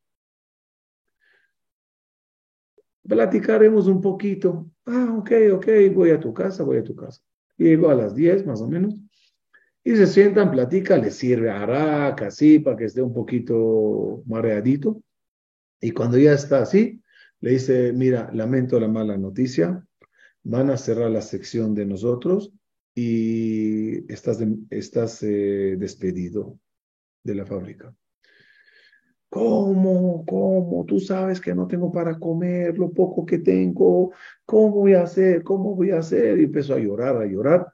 Platicaremos 3.03 3.87
un 3.87 3.99
poquito. 3.99 4.69
Ah, 4.85 5.15
ok, 5.17 5.31
ok, 5.53 5.67
voy 5.93 6.11
a 6.11 6.19
tu 6.19 6.33
casa, 6.33 6.63
voy 6.63 6.77
a 6.77 6.83
tu 6.83 6.95
casa. 6.95 7.21
Llegó 7.57 7.89
a 7.89 7.95
las 7.95 8.15
10 8.15 8.45
más 8.45 8.61
o 8.61 8.67
menos 8.67 8.95
Y 9.83 9.95
se 9.95 10.07
sientan, 10.07 10.51
platican, 10.51 11.01
le 11.01 11.11
sirve 11.11 11.49
araca, 11.49 12.27
así, 12.27 12.59
para 12.59 12.77
que 12.77 12.85
esté 12.85 13.01
un 13.01 13.13
poquito 13.13 14.23
mareadito. 14.25 15.01
Y 15.81 15.91
cuando 15.91 16.17
ya 16.17 16.33
está 16.33 16.61
así, 16.61 17.01
le 17.41 17.51
dice, 17.51 17.91
mira, 17.91 18.29
lamento 18.33 18.79
la 18.79 18.87
mala 18.87 19.17
noticia, 19.17 19.85
van 20.43 20.69
a 20.69 20.77
cerrar 20.77 21.09
la 21.09 21.21
sección 21.21 21.73
de 21.73 21.85
nosotros 21.85 22.53
y 22.93 23.80
estás, 24.13 24.39
estás 24.69 25.23
eh, 25.23 25.75
despedido 25.77 26.59
de 27.23 27.35
la 27.35 27.45
fábrica. 27.45 27.93
¿Cómo? 29.29 30.25
¿Cómo? 30.25 30.85
Tú 30.85 30.99
sabes 30.99 31.39
que 31.39 31.55
no 31.55 31.65
tengo 31.65 31.91
para 31.91 32.19
comer, 32.19 32.77
lo 32.77 32.91
poco 32.91 33.25
que 33.25 33.39
tengo, 33.39 34.11
¿cómo 34.45 34.71
voy 34.71 34.93
a 34.93 35.03
hacer? 35.03 35.41
¿Cómo 35.43 35.73
voy 35.73 35.91
a 35.91 35.99
hacer? 35.99 36.37
Y 36.39 36.43
empezó 36.43 36.73
a 36.73 36.79
llorar, 36.79 37.15
a 37.15 37.25
llorar, 37.25 37.67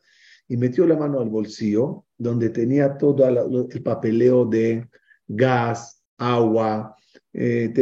y 0.47 0.56
metió 0.56 0.86
la 0.86 0.95
mano 0.95 1.19
al 1.19 1.30
bolsillo, 1.30 2.06
donde 2.15 2.50
tenía 2.50 2.95
todo 2.97 3.28
el 3.28 3.82
papeleo 3.82 4.45
de 4.45 4.88
gas, 5.28 6.04
agua, 6.17 6.95
eh, 7.34 7.73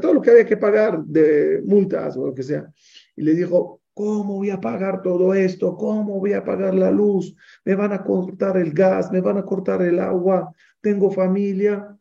todo 0.00 0.14
lo 0.14 0.22
que 0.22 0.30
había 0.30 0.46
que 0.46 0.56
pagar 0.56 1.04
de 1.04 1.62
multas 1.64 2.16
o 2.16 2.26
lo 2.26 2.34
que 2.34 2.42
sea. 2.42 2.72
Y 3.16 3.22
le 3.22 3.34
dijo, 3.34 3.79
¿cómo 3.94 4.36
voy 4.36 4.50
a 4.50 4.60
pagar 4.60 5.02
todo 5.02 5.34
esto? 5.34 5.76
¿Cómo 5.76 6.18
voy 6.18 6.32
a 6.32 6.44
pagar 6.44 6.74
la 6.74 6.90
luz? 6.90 7.34
Me 7.64 7.74
van 7.74 7.92
a 7.92 8.02
cortar 8.02 8.56
el 8.56 8.72
gas, 8.72 9.10
me 9.12 9.20
van 9.20 9.38
a 9.38 9.44
cortar 9.44 9.82
el 9.82 9.98
agua, 9.98 10.54
tengo 10.80 11.10
familia. 11.10 11.96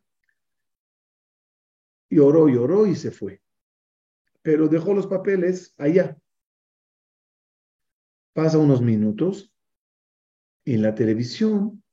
Lloró, 2.10 2.48
lloró 2.48 2.86
y 2.86 2.96
se 2.96 3.12
fue. 3.12 3.42
Pero 4.42 4.68
dejó 4.68 4.94
los 4.94 5.08
papeles 5.08 5.74
allá. 5.78 6.18
Pasa 8.34 8.58
unos 8.58 8.82
minutos 8.82 9.54
y 10.64 10.76
en 10.76 10.82
la 10.82 10.96
televisión 10.96 11.84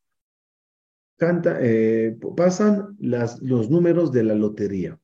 canta, 1.17 1.59
eh, 1.61 2.17
pasan 2.37 2.97
los 3.01 3.71
números 3.71 4.13
de 4.13 4.23
la 4.23 4.35
lotería. 4.35 4.99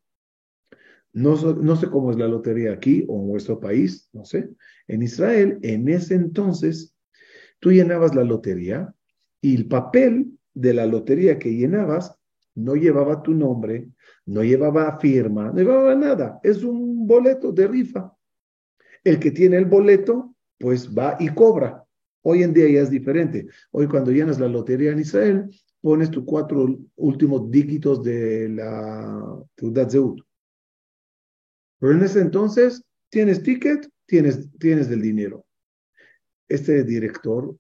No, 1.12 1.37
no, 1.37 1.77
sé 1.77 1.90
cómo 1.90 2.11
es 2.11 2.16
la 2.16 2.27
lotería 2.27 2.72
aquí 2.72 3.05
o 3.07 3.20
en 3.20 3.29
nuestro 3.29 3.61
país, 3.61 4.09
no 4.12 4.25
sé. 4.25 4.48
En 4.88 5.03
Israel, 5.03 5.59
en 5.62 5.88
ese 5.88 6.14
entonces, 6.14 6.94
tú 7.61 7.70
llenabas 7.70 8.14
la 8.14 8.25
lotería 8.25 8.94
y 9.40 9.57
el 9.57 9.68
papel 9.68 10.38
de 10.55 10.75
la 10.75 10.87
lotería 10.87 11.38
que 11.38 11.55
llenabas 11.55 12.16
no 12.55 12.77
llevaba 12.77 13.22
tu 13.22 13.35
nombre, 13.35 13.88
no 14.27 14.42
llevaba 14.42 14.98
firma, 14.98 15.51
no 15.51 15.59
llevaba 15.59 15.94
nada. 15.94 16.40
Es 16.42 16.62
un 16.62 17.07
boleto 17.07 17.53
de 17.53 17.68
rifa. 17.68 18.12
El 19.05 19.18
que 19.18 19.31
tiene 19.31 19.57
el 19.57 19.66
boleto, 19.66 20.35
pues 20.59 20.88
va 20.88 21.16
y 21.18 21.29
cobra. 21.29 21.85
Hoy 22.22 22.42
en 22.42 22.55
día 22.55 22.68
ya 22.68 22.81
es 22.81 22.90
diferente. 22.90 23.48
Hoy 23.72 23.88
cuando 23.88 24.12
llenas 24.12 24.38
la 24.38 24.48
lotería 24.48 24.92
en 24.92 25.01
Israel, 25.01 25.51
pones 25.81 26.11
tus 26.11 26.25
cuatro 26.25 26.79
últimos 26.96 27.51
dígitos 27.51 28.03
de 28.03 28.48
la 28.48 29.42
Teudat 29.57 29.90
Zeut. 29.90 30.20
Pero 31.82 31.94
en 31.94 32.02
ese 32.04 32.20
entonces, 32.20 32.84
tienes 33.08 33.42
ticket, 33.42 33.90
tienes, 34.06 34.48
tienes 34.60 34.88
el 34.88 35.02
dinero. 35.02 35.44
Este 36.46 36.84
director 36.84 37.56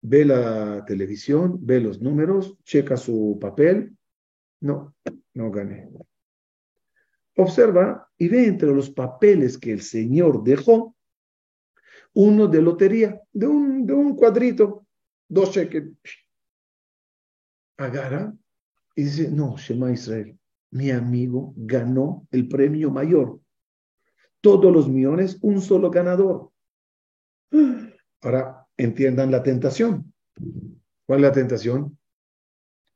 ve 0.00 0.24
la 0.24 0.82
televisión, 0.86 1.58
ve 1.60 1.80
los 1.80 2.00
números, 2.00 2.56
checa 2.64 2.96
su 2.96 3.36
papel. 3.38 3.94
No, 4.60 4.94
no 5.34 5.50
gané. 5.50 5.86
Observa 7.36 8.08
y 8.16 8.28
ve 8.28 8.46
entre 8.46 8.72
los 8.72 8.88
papeles 8.88 9.58
que 9.58 9.70
el 9.70 9.82
Señor 9.82 10.42
dejó 10.42 10.96
uno 12.14 12.46
de 12.46 12.62
lotería, 12.62 13.20
de 13.34 13.46
un, 13.46 13.84
de 13.84 13.92
un 13.92 14.16
cuadrito, 14.16 14.86
dos 15.28 15.50
cheques 15.50 15.84
agarra 17.76 18.34
y 18.94 19.02
dice, 19.02 19.30
no, 19.30 19.58
Shema 19.58 19.92
Israel, 19.92 20.38
mi 20.70 20.90
amigo 20.90 21.54
ganó 21.56 22.26
el 22.30 22.48
premio 22.48 22.90
mayor. 22.90 23.40
Todos 24.40 24.72
los 24.72 24.88
millones, 24.88 25.38
un 25.42 25.60
solo 25.60 25.90
ganador. 25.90 26.50
Ahora 28.20 28.66
entiendan 28.76 29.30
la 29.30 29.42
tentación. 29.42 30.12
¿Cuál 31.06 31.20
es 31.20 31.22
la 31.22 31.32
tentación? 31.32 31.98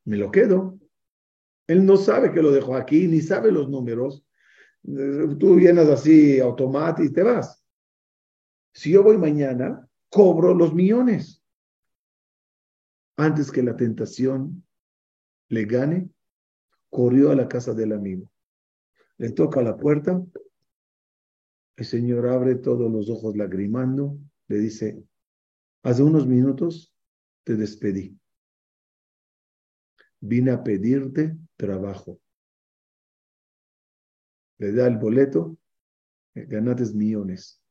Me 0.05 0.17
lo 0.17 0.31
quedo. 0.31 0.79
Él 1.67 1.85
no 1.85 1.97
sabe 1.97 2.31
que 2.31 2.41
lo 2.41 2.51
dejó 2.51 2.75
aquí, 2.75 3.07
ni 3.07 3.21
sabe 3.21 3.51
los 3.51 3.69
números. 3.69 4.25
Tú 4.83 5.55
vienes 5.55 5.87
así 5.87 6.39
automático 6.39 7.03
y 7.03 7.13
te 7.13 7.23
vas. 7.23 7.63
Si 8.73 8.91
yo 8.91 9.03
voy 9.03 9.17
mañana, 9.17 9.87
cobro 10.09 10.53
los 10.53 10.73
millones. 10.73 11.43
Antes 13.17 13.51
que 13.51 13.61
la 13.61 13.75
tentación 13.75 14.65
le 15.49 15.65
gane, 15.65 16.09
corrió 16.91 17.31
a 17.31 17.35
la 17.35 17.47
casa 17.47 17.73
del 17.73 17.93
amigo. 17.93 18.29
Le 19.17 19.31
toca 19.31 19.63
la 19.63 19.77
puerta, 19.77 20.23
el 21.77 21.85
señor 21.85 22.27
abre 22.27 22.55
todos 22.55 22.91
los 22.91 23.09
ojos 23.09 23.35
lagrimando, 23.35 24.19
le 24.47 24.57
dice, 24.57 25.03
hace 25.81 26.03
unos 26.03 26.27
minutos 26.27 26.93
te 27.43 27.55
despedí. 27.55 28.19
Vine 30.19 30.51
a 30.51 30.63
pedirte 30.63 31.35
trabajo. 31.55 32.19
Le 34.59 34.73
da 34.73 34.85
el 34.85 34.97
boleto, 34.97 35.57
ganates 36.35 36.93
millones. 36.93 37.63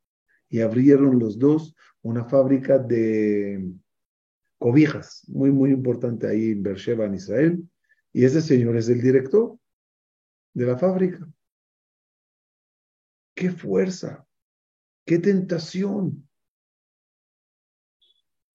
Y 0.48 0.60
abrieron 0.60 1.20
los 1.20 1.38
dos 1.38 1.76
una 2.02 2.24
fábrica 2.24 2.78
de 2.78 3.72
cobijas, 4.58 5.22
muy, 5.28 5.52
muy 5.52 5.70
importante 5.70 6.26
ahí 6.26 6.50
en 6.50 6.62
Beersheba, 6.62 7.04
en 7.04 7.14
Israel, 7.14 7.70
y 8.12 8.24
ese 8.24 8.40
señor 8.40 8.76
es 8.76 8.88
el 8.88 9.00
director 9.00 9.58
de 10.52 10.66
la 10.66 10.76
fábrica. 10.76 11.28
¡Qué 13.34 13.50
fuerza! 13.50 14.26
¡Qué 15.04 15.18
tentación! 15.18 16.28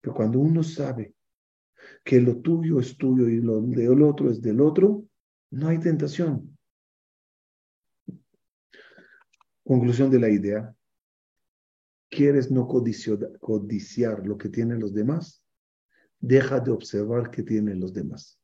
Pero 0.02 0.14
cuando 0.14 0.40
uno 0.40 0.62
sabe 0.64 1.16
que 2.04 2.20
lo 2.22 2.42
tuyo 2.42 2.80
es 2.80 2.98
tuyo 2.98 3.28
y 3.28 3.42
lo 3.42 3.62
del 3.62 4.02
otro 4.04 4.30
es 4.30 4.42
del 4.42 4.62
otro, 4.62 5.06
no 5.52 5.68
hay 5.68 5.80
tentación. 5.80 6.58
Conclusión 9.64 10.12
de 10.12 10.20
la 10.20 10.30
idea. 10.30 10.76
¿Quieres 12.10 12.52
no 12.52 12.68
codiciar 12.68 14.26
lo 14.28 14.38
que 14.38 14.50
tienen 14.50 14.80
los 14.80 14.94
demás? 14.94 15.46
deja 16.20 16.60
de 16.60 16.72
observar 16.72 17.30
qué 17.30 17.44
tienen 17.44 17.80
los 17.80 17.94
demás. 17.94 18.40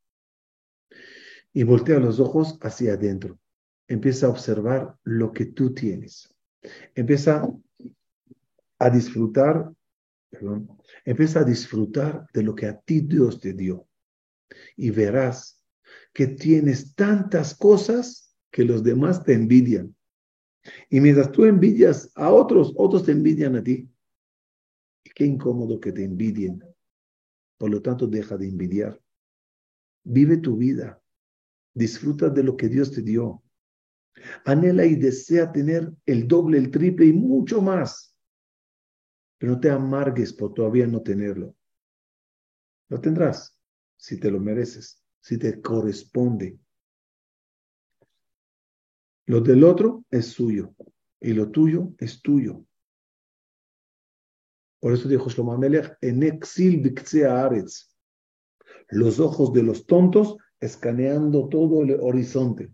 Y 1.53 1.63
voltea 1.63 1.99
los 1.99 2.19
ojos 2.19 2.57
hacia 2.61 2.93
adentro. 2.93 3.39
Empieza 3.87 4.27
a 4.27 4.29
observar 4.29 4.95
lo 5.03 5.31
que 5.31 5.45
tú 5.45 5.73
tienes. 5.73 6.33
Empieza 6.95 7.47
a 8.79 8.89
disfrutar, 8.89 9.71
perdón, 10.29 10.69
empieza 11.03 11.41
a 11.41 11.43
disfrutar 11.43 12.25
de 12.33 12.43
lo 12.43 12.55
que 12.55 12.67
a 12.67 12.79
ti 12.79 13.01
Dios 13.01 13.39
te 13.39 13.53
dio. 13.53 13.87
Y 14.75 14.91
verás 14.91 15.61
que 16.13 16.27
tienes 16.27 16.95
tantas 16.95 17.55
cosas 17.55 18.35
que 18.49 18.63
los 18.63 18.83
demás 18.83 19.23
te 19.23 19.33
envidian. 19.33 19.95
Y 20.89 21.01
mientras 21.01 21.31
tú 21.31 21.45
envidias 21.45 22.11
a 22.15 22.31
otros, 22.31 22.73
otros 22.75 23.05
te 23.05 23.11
envidian 23.11 23.55
a 23.55 23.63
ti. 23.63 23.89
Y 25.03 25.09
qué 25.09 25.25
incómodo 25.25 25.79
que 25.79 25.91
te 25.91 26.03
envidien 26.03 26.63
por 27.61 27.69
lo 27.69 27.79
tanto, 27.79 28.07
deja 28.07 28.37
de 28.37 28.47
envidiar. 28.47 28.99
Vive 30.03 30.37
tu 30.37 30.57
vida. 30.57 30.99
Disfruta 31.73 32.29
de 32.29 32.43
lo 32.43 32.57
que 32.57 32.67
Dios 32.67 32.91
te 32.91 33.01
dio. 33.01 33.43
Anhela 34.45 34.85
y 34.85 34.95
desea 34.95 35.51
tener 35.51 35.91
el 36.05 36.27
doble, 36.27 36.57
el 36.57 36.69
triple 36.69 37.05
y 37.05 37.13
mucho 37.13 37.61
más. 37.61 38.15
Pero 39.37 39.53
no 39.53 39.59
te 39.59 39.69
amargues 39.69 40.33
por 40.33 40.53
todavía 40.53 40.85
no 40.85 41.01
tenerlo. 41.01 41.55
Lo 42.89 42.99
tendrás 42.99 43.57
si 43.95 44.19
te 44.19 44.29
lo 44.29 44.39
mereces, 44.39 45.01
si 45.21 45.37
te 45.37 45.61
corresponde. 45.61 46.59
Lo 49.27 49.39
del 49.39 49.63
otro 49.63 50.03
es 50.09 50.27
suyo 50.27 50.75
y 51.19 51.33
lo 51.33 51.51
tuyo 51.51 51.93
es 51.99 52.21
tuyo. 52.21 52.65
Por 54.79 54.93
eso 54.93 55.07
dijo 55.07 55.29
Shlomo 55.29 55.57
en 56.01 56.23
exil. 56.23 56.93
Los 58.89 59.19
ojos 59.19 59.53
de 59.53 59.63
los 59.63 59.85
tontos 59.85 60.37
escaneando 60.61 61.49
todo 61.49 61.83
el 61.83 61.99
horizonte, 61.99 62.73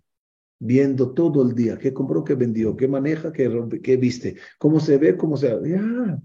viendo 0.60 1.14
todo 1.14 1.42
el 1.42 1.56
día, 1.56 1.80
qué 1.80 1.94
compró, 1.94 2.24
qué 2.24 2.36
vendió, 2.36 2.78
qué 2.78 2.88
maneja, 2.88 3.32
qué, 3.32 3.50
rompe, 3.50 3.82
qué 3.82 3.98
viste, 3.98 4.38
cómo 4.60 4.80
se 4.80 4.98
ve, 5.00 5.18
cómo 5.18 5.38
se... 5.38 5.48
Ya, 5.68 6.22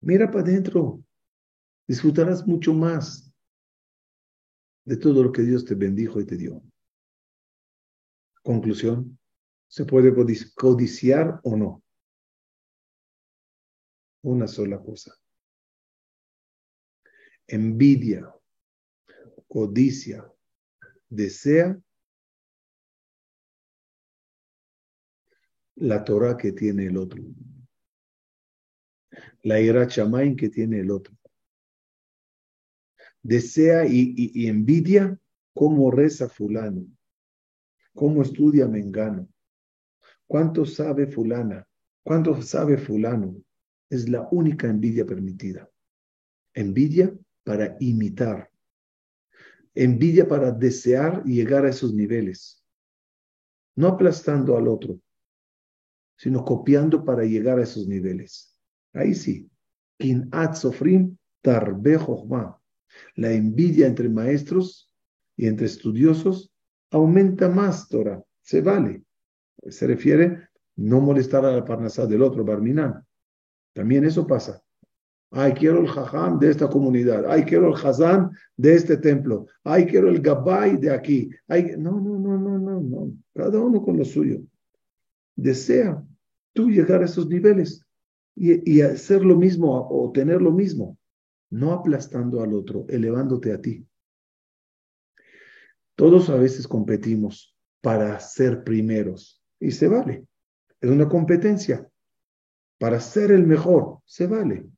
mira 0.00 0.30
para 0.30 0.40
adentro, 0.40 1.04
disfrutarás 1.86 2.44
mucho 2.46 2.74
más 2.74 3.32
de 4.84 4.96
todo 4.96 5.22
lo 5.22 5.30
que 5.30 5.42
Dios 5.42 5.64
te 5.64 5.76
bendijo 5.76 6.20
y 6.20 6.26
te 6.26 6.36
dio. 6.36 6.60
Conclusión, 8.42 9.18
¿se 9.68 9.84
puede 9.84 10.12
codiciar 10.56 11.40
o 11.44 11.56
no? 11.56 11.84
una 14.24 14.48
sola 14.48 14.82
cosa. 14.82 15.14
envidia, 17.46 18.34
codicia, 19.54 20.28
desea 21.08 21.80
la 25.76 26.02
Torah 26.02 26.36
que 26.36 26.50
tiene 26.50 26.86
el 26.86 26.96
otro, 26.96 27.22
la 29.42 29.60
ira 29.60 29.86
chamain 29.86 30.34
que 30.34 30.48
tiene 30.48 30.80
el 30.80 30.90
otro. 30.90 31.16
Desea 33.22 33.86
y, 33.86 34.48
envidia 34.48 35.16
cómo 35.54 35.92
reza 35.92 36.28
fulano, 36.28 36.88
cómo 37.94 38.22
estudia 38.22 38.66
mengano, 38.66 39.28
cuánto 40.26 40.66
sabe 40.66 41.06
fulana, 41.06 41.64
cuánto 42.02 42.42
sabe 42.42 42.76
fulano. 42.76 43.36
Es 43.88 44.08
la 44.08 44.26
única 44.32 44.66
envidia 44.66 45.06
permitida. 45.06 45.70
Envidia 46.54 47.16
para 47.44 47.76
imitar. 47.78 48.50
Envidia 49.74 50.28
para 50.28 50.52
desear 50.52 51.22
y 51.24 51.34
llegar 51.34 51.64
a 51.64 51.70
esos 51.70 51.92
niveles. 51.92 52.62
No 53.76 53.88
aplastando 53.88 54.56
al 54.56 54.68
otro, 54.68 55.00
sino 56.16 56.44
copiando 56.44 57.04
para 57.04 57.24
llegar 57.24 57.58
a 57.58 57.64
esos 57.64 57.88
niveles. 57.88 58.56
Ahí 58.92 59.14
sí. 59.14 59.50
La 63.16 63.32
envidia 63.32 63.86
entre 63.86 64.08
maestros 64.08 64.90
y 65.36 65.46
entre 65.46 65.66
estudiosos 65.66 66.52
aumenta 66.90 67.48
más 67.48 67.88
Torah. 67.88 68.22
Se 68.40 68.60
vale. 68.60 69.02
Se 69.68 69.86
refiere 69.86 70.48
no 70.76 71.00
molestar 71.00 71.44
a 71.44 71.52
la 71.52 71.64
parnasá 71.64 72.06
del 72.06 72.22
otro, 72.22 72.44
Barminan. 72.44 73.04
También 73.72 74.04
eso 74.04 74.26
pasa. 74.26 74.63
Ay, 75.36 75.52
quiero 75.52 75.80
el 75.80 75.88
jajam 75.88 76.38
de 76.38 76.50
esta 76.50 76.68
comunidad. 76.68 77.24
Ay, 77.28 77.42
quiero 77.42 77.68
el 77.68 77.74
hazán 77.74 78.30
de 78.56 78.74
este 78.74 78.96
templo. 78.96 79.46
Ay, 79.64 79.84
quiero 79.84 80.08
el 80.08 80.20
gabay 80.20 80.76
de 80.76 80.92
aquí. 80.92 81.28
Ay, 81.48 81.74
no, 81.76 82.00
no, 82.00 82.18
no, 82.18 82.38
no, 82.38 82.58
no, 82.58 82.80
no. 82.80 83.12
Cada 83.34 83.58
uno 83.58 83.82
con 83.82 83.96
lo 83.96 84.04
suyo 84.04 84.40
desea 85.34 86.00
tú 86.52 86.70
llegar 86.70 87.02
a 87.02 87.06
esos 87.06 87.28
niveles 87.28 87.84
y, 88.36 88.80
hacer 88.80 89.24
lo 89.24 89.36
mismo 89.36 89.88
o 89.90 90.10
tener 90.12 90.40
lo 90.40 90.52
mismo, 90.52 90.98
no 91.50 91.72
aplastando 91.72 92.42
al 92.42 92.52
otro, 92.52 92.84
elevándote 92.88 93.52
a 93.52 93.60
ti. 93.60 93.86
Todos 95.96 96.30
a 96.30 96.36
veces 96.36 96.66
competimos 96.66 97.56
para 97.80 98.18
ser 98.18 98.64
primeros 98.64 99.42
y 99.60 99.70
se 99.70 99.88
vale. 99.88 100.26
Es 100.80 100.90
una 100.90 101.08
competencia. 101.08 101.88
Para 102.78 103.00
ser 103.00 103.30
el 103.30 103.46
mejor, 103.46 103.98
se 104.04 104.26
vale. 104.26 104.68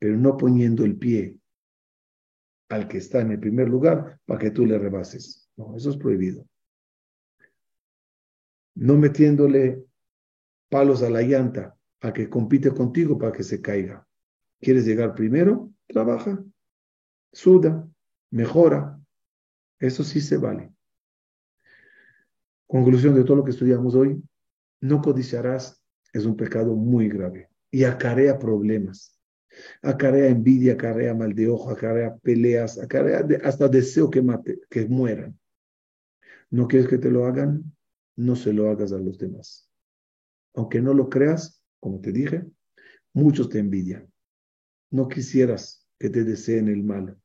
Pero 0.00 0.16
no 0.16 0.36
poniendo 0.36 0.84
el 0.84 0.96
pie 0.96 1.36
al 2.70 2.88
que 2.88 2.98
está 2.98 3.20
en 3.20 3.30
el 3.30 3.38
primer 3.38 3.68
lugar 3.68 4.18
para 4.26 4.40
que 4.40 4.50
tú 4.50 4.66
le 4.66 4.78
rebases. 4.78 5.48
No, 5.56 5.76
eso 5.76 5.90
es 5.90 5.96
prohibido 5.96 6.44
no 8.80 8.96
metiéndole 8.96 9.84
palos 10.70 11.02
a 11.02 11.10
la 11.10 11.20
llanta 11.20 11.76
a 12.00 12.12
que 12.12 12.30
compite 12.30 12.70
contigo 12.70 13.18
para 13.18 13.32
que 13.32 13.42
se 13.42 13.60
caiga. 13.60 14.06
¿Quieres 14.58 14.86
llegar 14.86 15.14
primero? 15.14 15.70
Trabaja, 15.86 16.42
suda, 17.30 17.86
mejora. 18.30 18.98
Eso 19.78 20.02
sí 20.02 20.20
se 20.20 20.38
vale. 20.38 20.72
Conclusión 22.66 23.14
de 23.14 23.24
todo 23.24 23.36
lo 23.36 23.44
que 23.44 23.50
estudiamos 23.50 23.94
hoy, 23.94 24.22
no 24.80 25.02
codiciarás 25.02 25.84
es 26.12 26.24
un 26.24 26.36
pecado 26.36 26.74
muy 26.74 27.08
grave 27.08 27.50
y 27.70 27.84
acarea 27.84 28.38
problemas. 28.38 29.19
Acarea 29.82 30.28
envidia, 30.28 30.74
acarea 30.74 31.14
mal 31.14 31.34
de 31.34 31.48
ojo, 31.48 31.70
acarea 31.70 32.16
peleas, 32.16 32.78
acarea 32.78 33.26
hasta 33.42 33.68
deseo 33.68 34.10
que, 34.10 34.22
mate, 34.22 34.60
que 34.70 34.86
mueran. 34.86 35.38
¿No 36.50 36.68
quieres 36.68 36.88
que 36.88 36.98
te 36.98 37.10
lo 37.10 37.26
hagan? 37.26 37.72
no 38.20 38.36
se 38.36 38.52
lo 38.52 38.70
hagas 38.70 38.92
a 38.92 38.98
los 38.98 39.18
demás. 39.18 39.68
Aunque 40.54 40.80
no 40.80 40.92
lo 40.92 41.08
creas, 41.08 41.62
como 41.80 42.00
te 42.00 42.12
dije, 42.12 42.44
muchos 43.14 43.48
te 43.48 43.58
envidian. 43.58 44.12
No 44.90 45.08
quisieras 45.08 45.88
que 45.98 46.10
te 46.10 46.24
deseen 46.24 46.68
el 46.68 46.82
mal. 46.82 47.18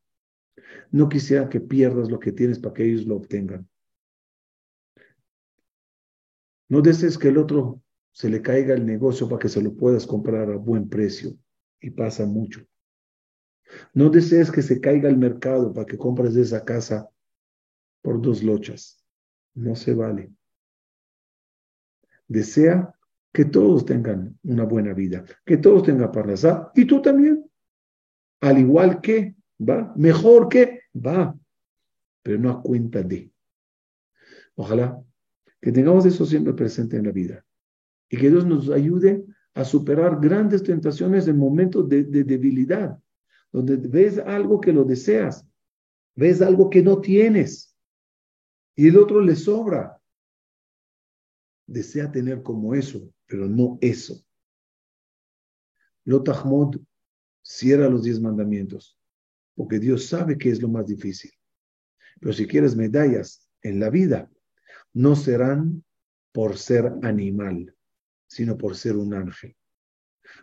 No 0.92 1.10
quisiera 1.10 1.50
que 1.50 1.60
pierdas 1.60 2.10
lo 2.10 2.20
que 2.20 2.32
tienes 2.32 2.60
para 2.60 2.74
que 2.74 2.86
ellos 2.86 3.06
lo 3.06 3.18
obtengan. 3.18 3.68
No 6.70 6.82
desees 6.82 7.18
que 7.18 7.28
el 7.28 7.38
otro 7.38 7.82
se 8.12 8.30
le 8.30 8.42
caiga 8.42 8.74
el 8.74 8.86
negocio 8.86 9.28
para 9.28 9.40
que 9.40 9.50
se 9.50 9.62
lo 9.62 9.76
puedas 9.76 10.08
comprar 10.08 10.50
a 10.50 10.56
buen 10.56 10.88
precio. 10.88 11.38
Y 11.80 11.92
pasa 11.92 12.26
mucho. 12.26 12.66
No 13.94 14.10
desees 14.10 14.52
que 14.52 14.62
se 14.62 14.80
caiga 14.80 15.10
el 15.10 15.18
mercado 15.18 15.74
para 15.74 15.86
que 15.86 15.98
compres 15.98 16.36
esa 16.36 16.64
casa 16.64 17.10
por 18.02 18.22
dos 18.22 18.44
lochas. 18.44 19.04
No 19.54 19.76
se 19.76 19.94
vale 19.94 20.32
desea 22.28 22.94
que 23.32 23.46
todos 23.46 23.86
tengan 23.86 24.38
una 24.44 24.64
buena 24.64 24.94
vida, 24.94 25.26
que 25.46 25.58
todos 25.58 25.84
tengan 25.84 26.12
parnasá, 26.12 26.72
y 26.74 26.86
tú 26.86 27.02
también. 27.02 27.50
Al 28.42 28.60
igual 28.60 29.02
que, 29.02 29.36
va, 29.60 29.94
mejor 29.96 30.50
que, 30.50 30.82
va, 30.96 31.38
pero 32.22 32.38
no 32.40 32.52
a 32.52 32.62
cuenta 32.62 33.02
de. 33.02 33.32
Ojalá 34.56 35.02
que 35.62 35.72
tengamos 35.72 36.06
eso 36.06 36.26
siempre 36.26 36.54
presente 36.54 36.98
en 36.98 37.06
la 37.06 37.12
vida 37.12 37.44
y 38.08 38.18
que 38.18 38.30
Dios 38.30 38.46
nos 38.46 38.70
ayude 38.70 39.26
a 39.56 39.66
superar 39.66 40.20
grandes 40.20 40.62
tentaciones 40.62 41.28
en 41.28 41.38
momentos 41.38 41.90
de, 41.90 42.04
de 42.04 42.24
debilidad, 42.24 43.00
donde 43.52 43.78
ves 43.78 44.20
algo 44.20 44.62
que 44.62 44.72
lo 44.72 44.84
deseas, 44.84 45.48
ves 46.16 46.42
algo 46.42 46.70
que 46.70 46.84
no 46.84 47.02
tienes 47.02 47.76
y 48.76 48.90
el 48.90 48.98
otro 48.98 49.22
le 49.22 49.36
sobra 49.36 50.00
desea 51.68 52.12
tener 52.12 52.44
como 52.44 52.76
eso, 52.76 53.12
pero 53.26 53.48
no 53.48 53.78
eso. 53.82 54.24
Lotahmod 56.04 56.78
cierra 57.42 57.90
los 57.90 58.04
diez 58.04 58.20
mandamientos, 58.20 59.00
porque 59.56 59.80
Dios 59.80 60.06
sabe 60.06 60.38
que 60.38 60.50
es 60.50 60.62
lo 60.62 60.68
más 60.68 60.86
difícil. 60.86 61.32
Pero 62.20 62.34
si 62.34 62.46
quieres 62.46 62.76
medallas 62.76 63.50
en 63.62 63.80
la 63.80 63.90
vida, 63.90 64.30
no 64.94 65.16
serán 65.16 65.84
por 66.32 66.58
ser 66.58 66.94
animal, 67.02 67.75
sino 68.36 68.58
por 68.58 68.76
ser 68.76 68.98
un 68.98 69.14
ángel. 69.14 69.56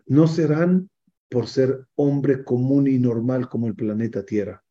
No 0.07 0.27
serán 0.27 0.89
por 1.29 1.47
ser 1.47 1.87
hombre 1.95 2.43
común 2.43 2.87
y 2.87 2.99
normal 2.99 3.51
como 3.51 3.67
el 3.67 3.75
planeta 3.75 4.25
Tierra, 4.25 4.65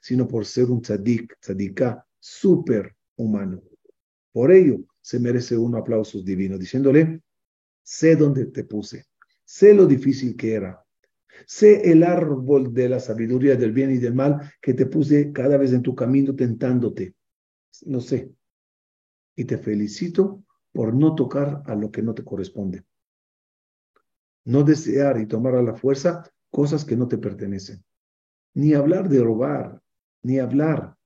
sino 0.00 0.26
por 0.26 0.46
ser 0.46 0.70
un 0.70 0.80
tzadik, 0.80 1.38
tzadika, 1.38 2.06
super 2.18 2.96
humano. 3.16 3.62
Por 4.32 4.52
ello, 4.52 4.78
se 5.02 5.20
merece 5.20 5.54
un 5.54 5.76
aplauso 5.76 6.22
divino, 6.22 6.56
diciéndole, 6.56 7.20
sé 7.82 8.16
dónde 8.16 8.46
te 8.46 8.64
puse, 8.64 9.04
sé 9.44 9.74
lo 9.74 9.84
difícil 9.84 10.34
que 10.34 10.54
era, 10.54 10.82
sé 11.46 11.90
el 11.92 12.02
árbol 12.02 12.72
de 12.72 12.88
la 12.88 13.00
sabiduría 13.00 13.54
del 13.56 13.72
bien 13.72 13.90
y 13.90 13.98
del 13.98 14.14
mal 14.14 14.50
que 14.62 14.72
te 14.72 14.86
puse 14.86 15.30
cada 15.30 15.58
vez 15.58 15.74
en 15.74 15.82
tu 15.82 15.94
camino 15.94 16.34
tentándote, 16.34 17.14
lo 17.84 18.00
sé. 18.00 18.30
Y 19.36 19.44
te 19.44 19.58
felicito 19.58 20.42
por 20.72 20.94
no 20.94 21.14
tocar 21.14 21.62
a 21.66 21.74
lo 21.74 21.90
que 21.90 22.02
no 22.02 22.14
te 22.14 22.24
corresponde. 22.24 22.84
No 24.44 24.64
desear 24.64 25.20
y 25.20 25.26
tomar 25.26 25.54
a 25.54 25.62
la 25.62 25.74
fuerza 25.74 26.24
cosas 26.50 26.84
que 26.84 26.96
no 26.96 27.08
te 27.08 27.18
pertenecen. 27.18 27.84
Ni 28.54 28.74
hablar 28.74 29.08
de 29.08 29.22
robar, 29.22 29.80
ni 30.22 30.38
hablar. 30.38 30.96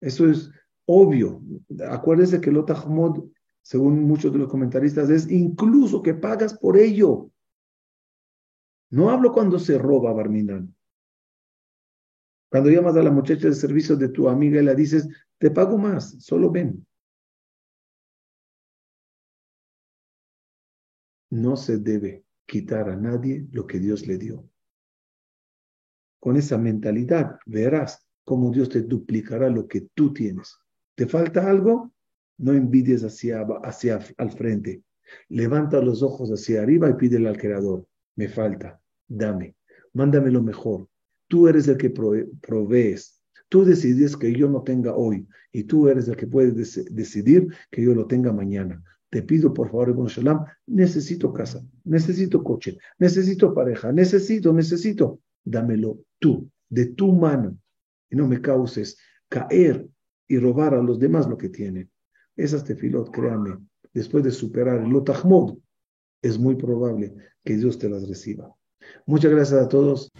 Eso 0.00 0.28
es 0.28 0.50
obvio. 0.86 1.40
Acuérdense 1.88 2.40
que 2.40 2.50
el 2.50 2.64
Tahmud, 2.64 3.30
según 3.62 4.02
muchos 4.02 4.32
de 4.32 4.38
los 4.38 4.48
comentaristas, 4.48 5.10
es 5.10 5.30
incluso 5.30 6.02
que 6.02 6.14
pagas 6.14 6.54
por 6.54 6.76
ello. 6.76 7.30
No 8.90 9.10
hablo 9.10 9.32
cuando 9.32 9.58
se 9.58 9.78
roba, 9.78 10.12
Barminan. 10.12 10.74
Cuando 12.50 12.68
llamas 12.68 12.96
a 12.96 13.02
la 13.02 13.10
muchacha 13.10 13.48
de 13.48 13.54
servicio 13.54 13.96
de 13.96 14.10
tu 14.10 14.28
amiga 14.28 14.60
y 14.60 14.64
le 14.64 14.74
dices, 14.74 15.08
te 15.38 15.50
pago 15.50 15.78
más, 15.78 16.22
solo 16.22 16.50
ven. 16.50 16.86
No 21.32 21.56
se 21.56 21.78
debe 21.78 22.26
quitar 22.44 22.90
a 22.90 22.96
nadie 22.96 23.46
lo 23.52 23.66
que 23.66 23.78
Dios 23.78 24.06
le 24.06 24.18
dio. 24.18 24.46
Con 26.20 26.36
esa 26.36 26.58
mentalidad 26.58 27.38
verás 27.46 28.06
cómo 28.22 28.50
Dios 28.50 28.68
te 28.68 28.82
duplicará 28.82 29.48
lo 29.48 29.66
que 29.66 29.88
tú 29.94 30.12
tienes. 30.12 30.58
¿Te 30.94 31.06
falta 31.06 31.48
algo? 31.48 31.90
No 32.36 32.52
envidies 32.52 33.02
hacia, 33.02 33.46
hacia 33.64 34.00
al 34.18 34.30
frente. 34.32 34.82
Levanta 35.30 35.80
los 35.80 36.02
ojos 36.02 36.28
hacia 36.28 36.60
arriba 36.60 36.90
y 36.90 36.94
pídele 36.94 37.30
al 37.30 37.38
Creador. 37.38 37.86
Me 38.14 38.28
falta, 38.28 38.78
dame, 39.08 39.56
mándame 39.94 40.30
lo 40.30 40.42
mejor. 40.42 40.86
Tú 41.28 41.48
eres 41.48 41.66
el 41.66 41.78
que 41.78 41.88
provees. 41.88 43.22
Tú 43.48 43.64
decides 43.64 44.18
que 44.18 44.34
yo 44.34 44.50
no 44.50 44.62
tenga 44.62 44.94
hoy 44.94 45.26
y 45.50 45.64
tú 45.64 45.88
eres 45.88 46.08
el 46.08 46.16
que 46.16 46.26
puede 46.26 46.52
decidir 46.52 47.48
que 47.70 47.82
yo 47.82 47.94
lo 47.94 48.06
tenga 48.06 48.34
mañana. 48.34 48.84
Te 49.12 49.22
pido, 49.22 49.52
por 49.52 49.70
favor, 49.70 49.90
Ibn 49.90 50.06
Shalom, 50.06 50.46
necesito 50.68 51.34
casa, 51.34 51.62
necesito 51.84 52.42
coche, 52.42 52.78
necesito 52.98 53.52
pareja, 53.52 53.92
necesito, 53.92 54.54
necesito. 54.54 55.20
dámelo 55.44 55.98
tú, 56.18 56.48
de 56.70 56.86
tu 56.86 57.12
mano, 57.12 57.58
y 58.08 58.16
no 58.16 58.26
me 58.26 58.40
causes 58.40 58.96
caer 59.28 59.86
y 60.26 60.38
robar 60.38 60.72
a 60.72 60.82
los 60.82 60.98
demás 60.98 61.28
lo 61.28 61.36
que 61.36 61.50
tienen. 61.50 61.90
Esas 62.36 62.64
tefilot, 62.64 63.10
créanme, 63.10 63.58
después 63.92 64.24
de 64.24 64.30
superar 64.30 64.80
el 64.80 64.88
lotahmod, 64.88 65.58
es 66.22 66.38
muy 66.38 66.54
probable 66.54 67.14
que 67.44 67.58
Dios 67.58 67.78
te 67.78 67.90
las 67.90 68.08
reciba. 68.08 68.54
Muchas 69.04 69.30
gracias 69.30 69.60
a 69.60 69.68
todos. 69.68 70.10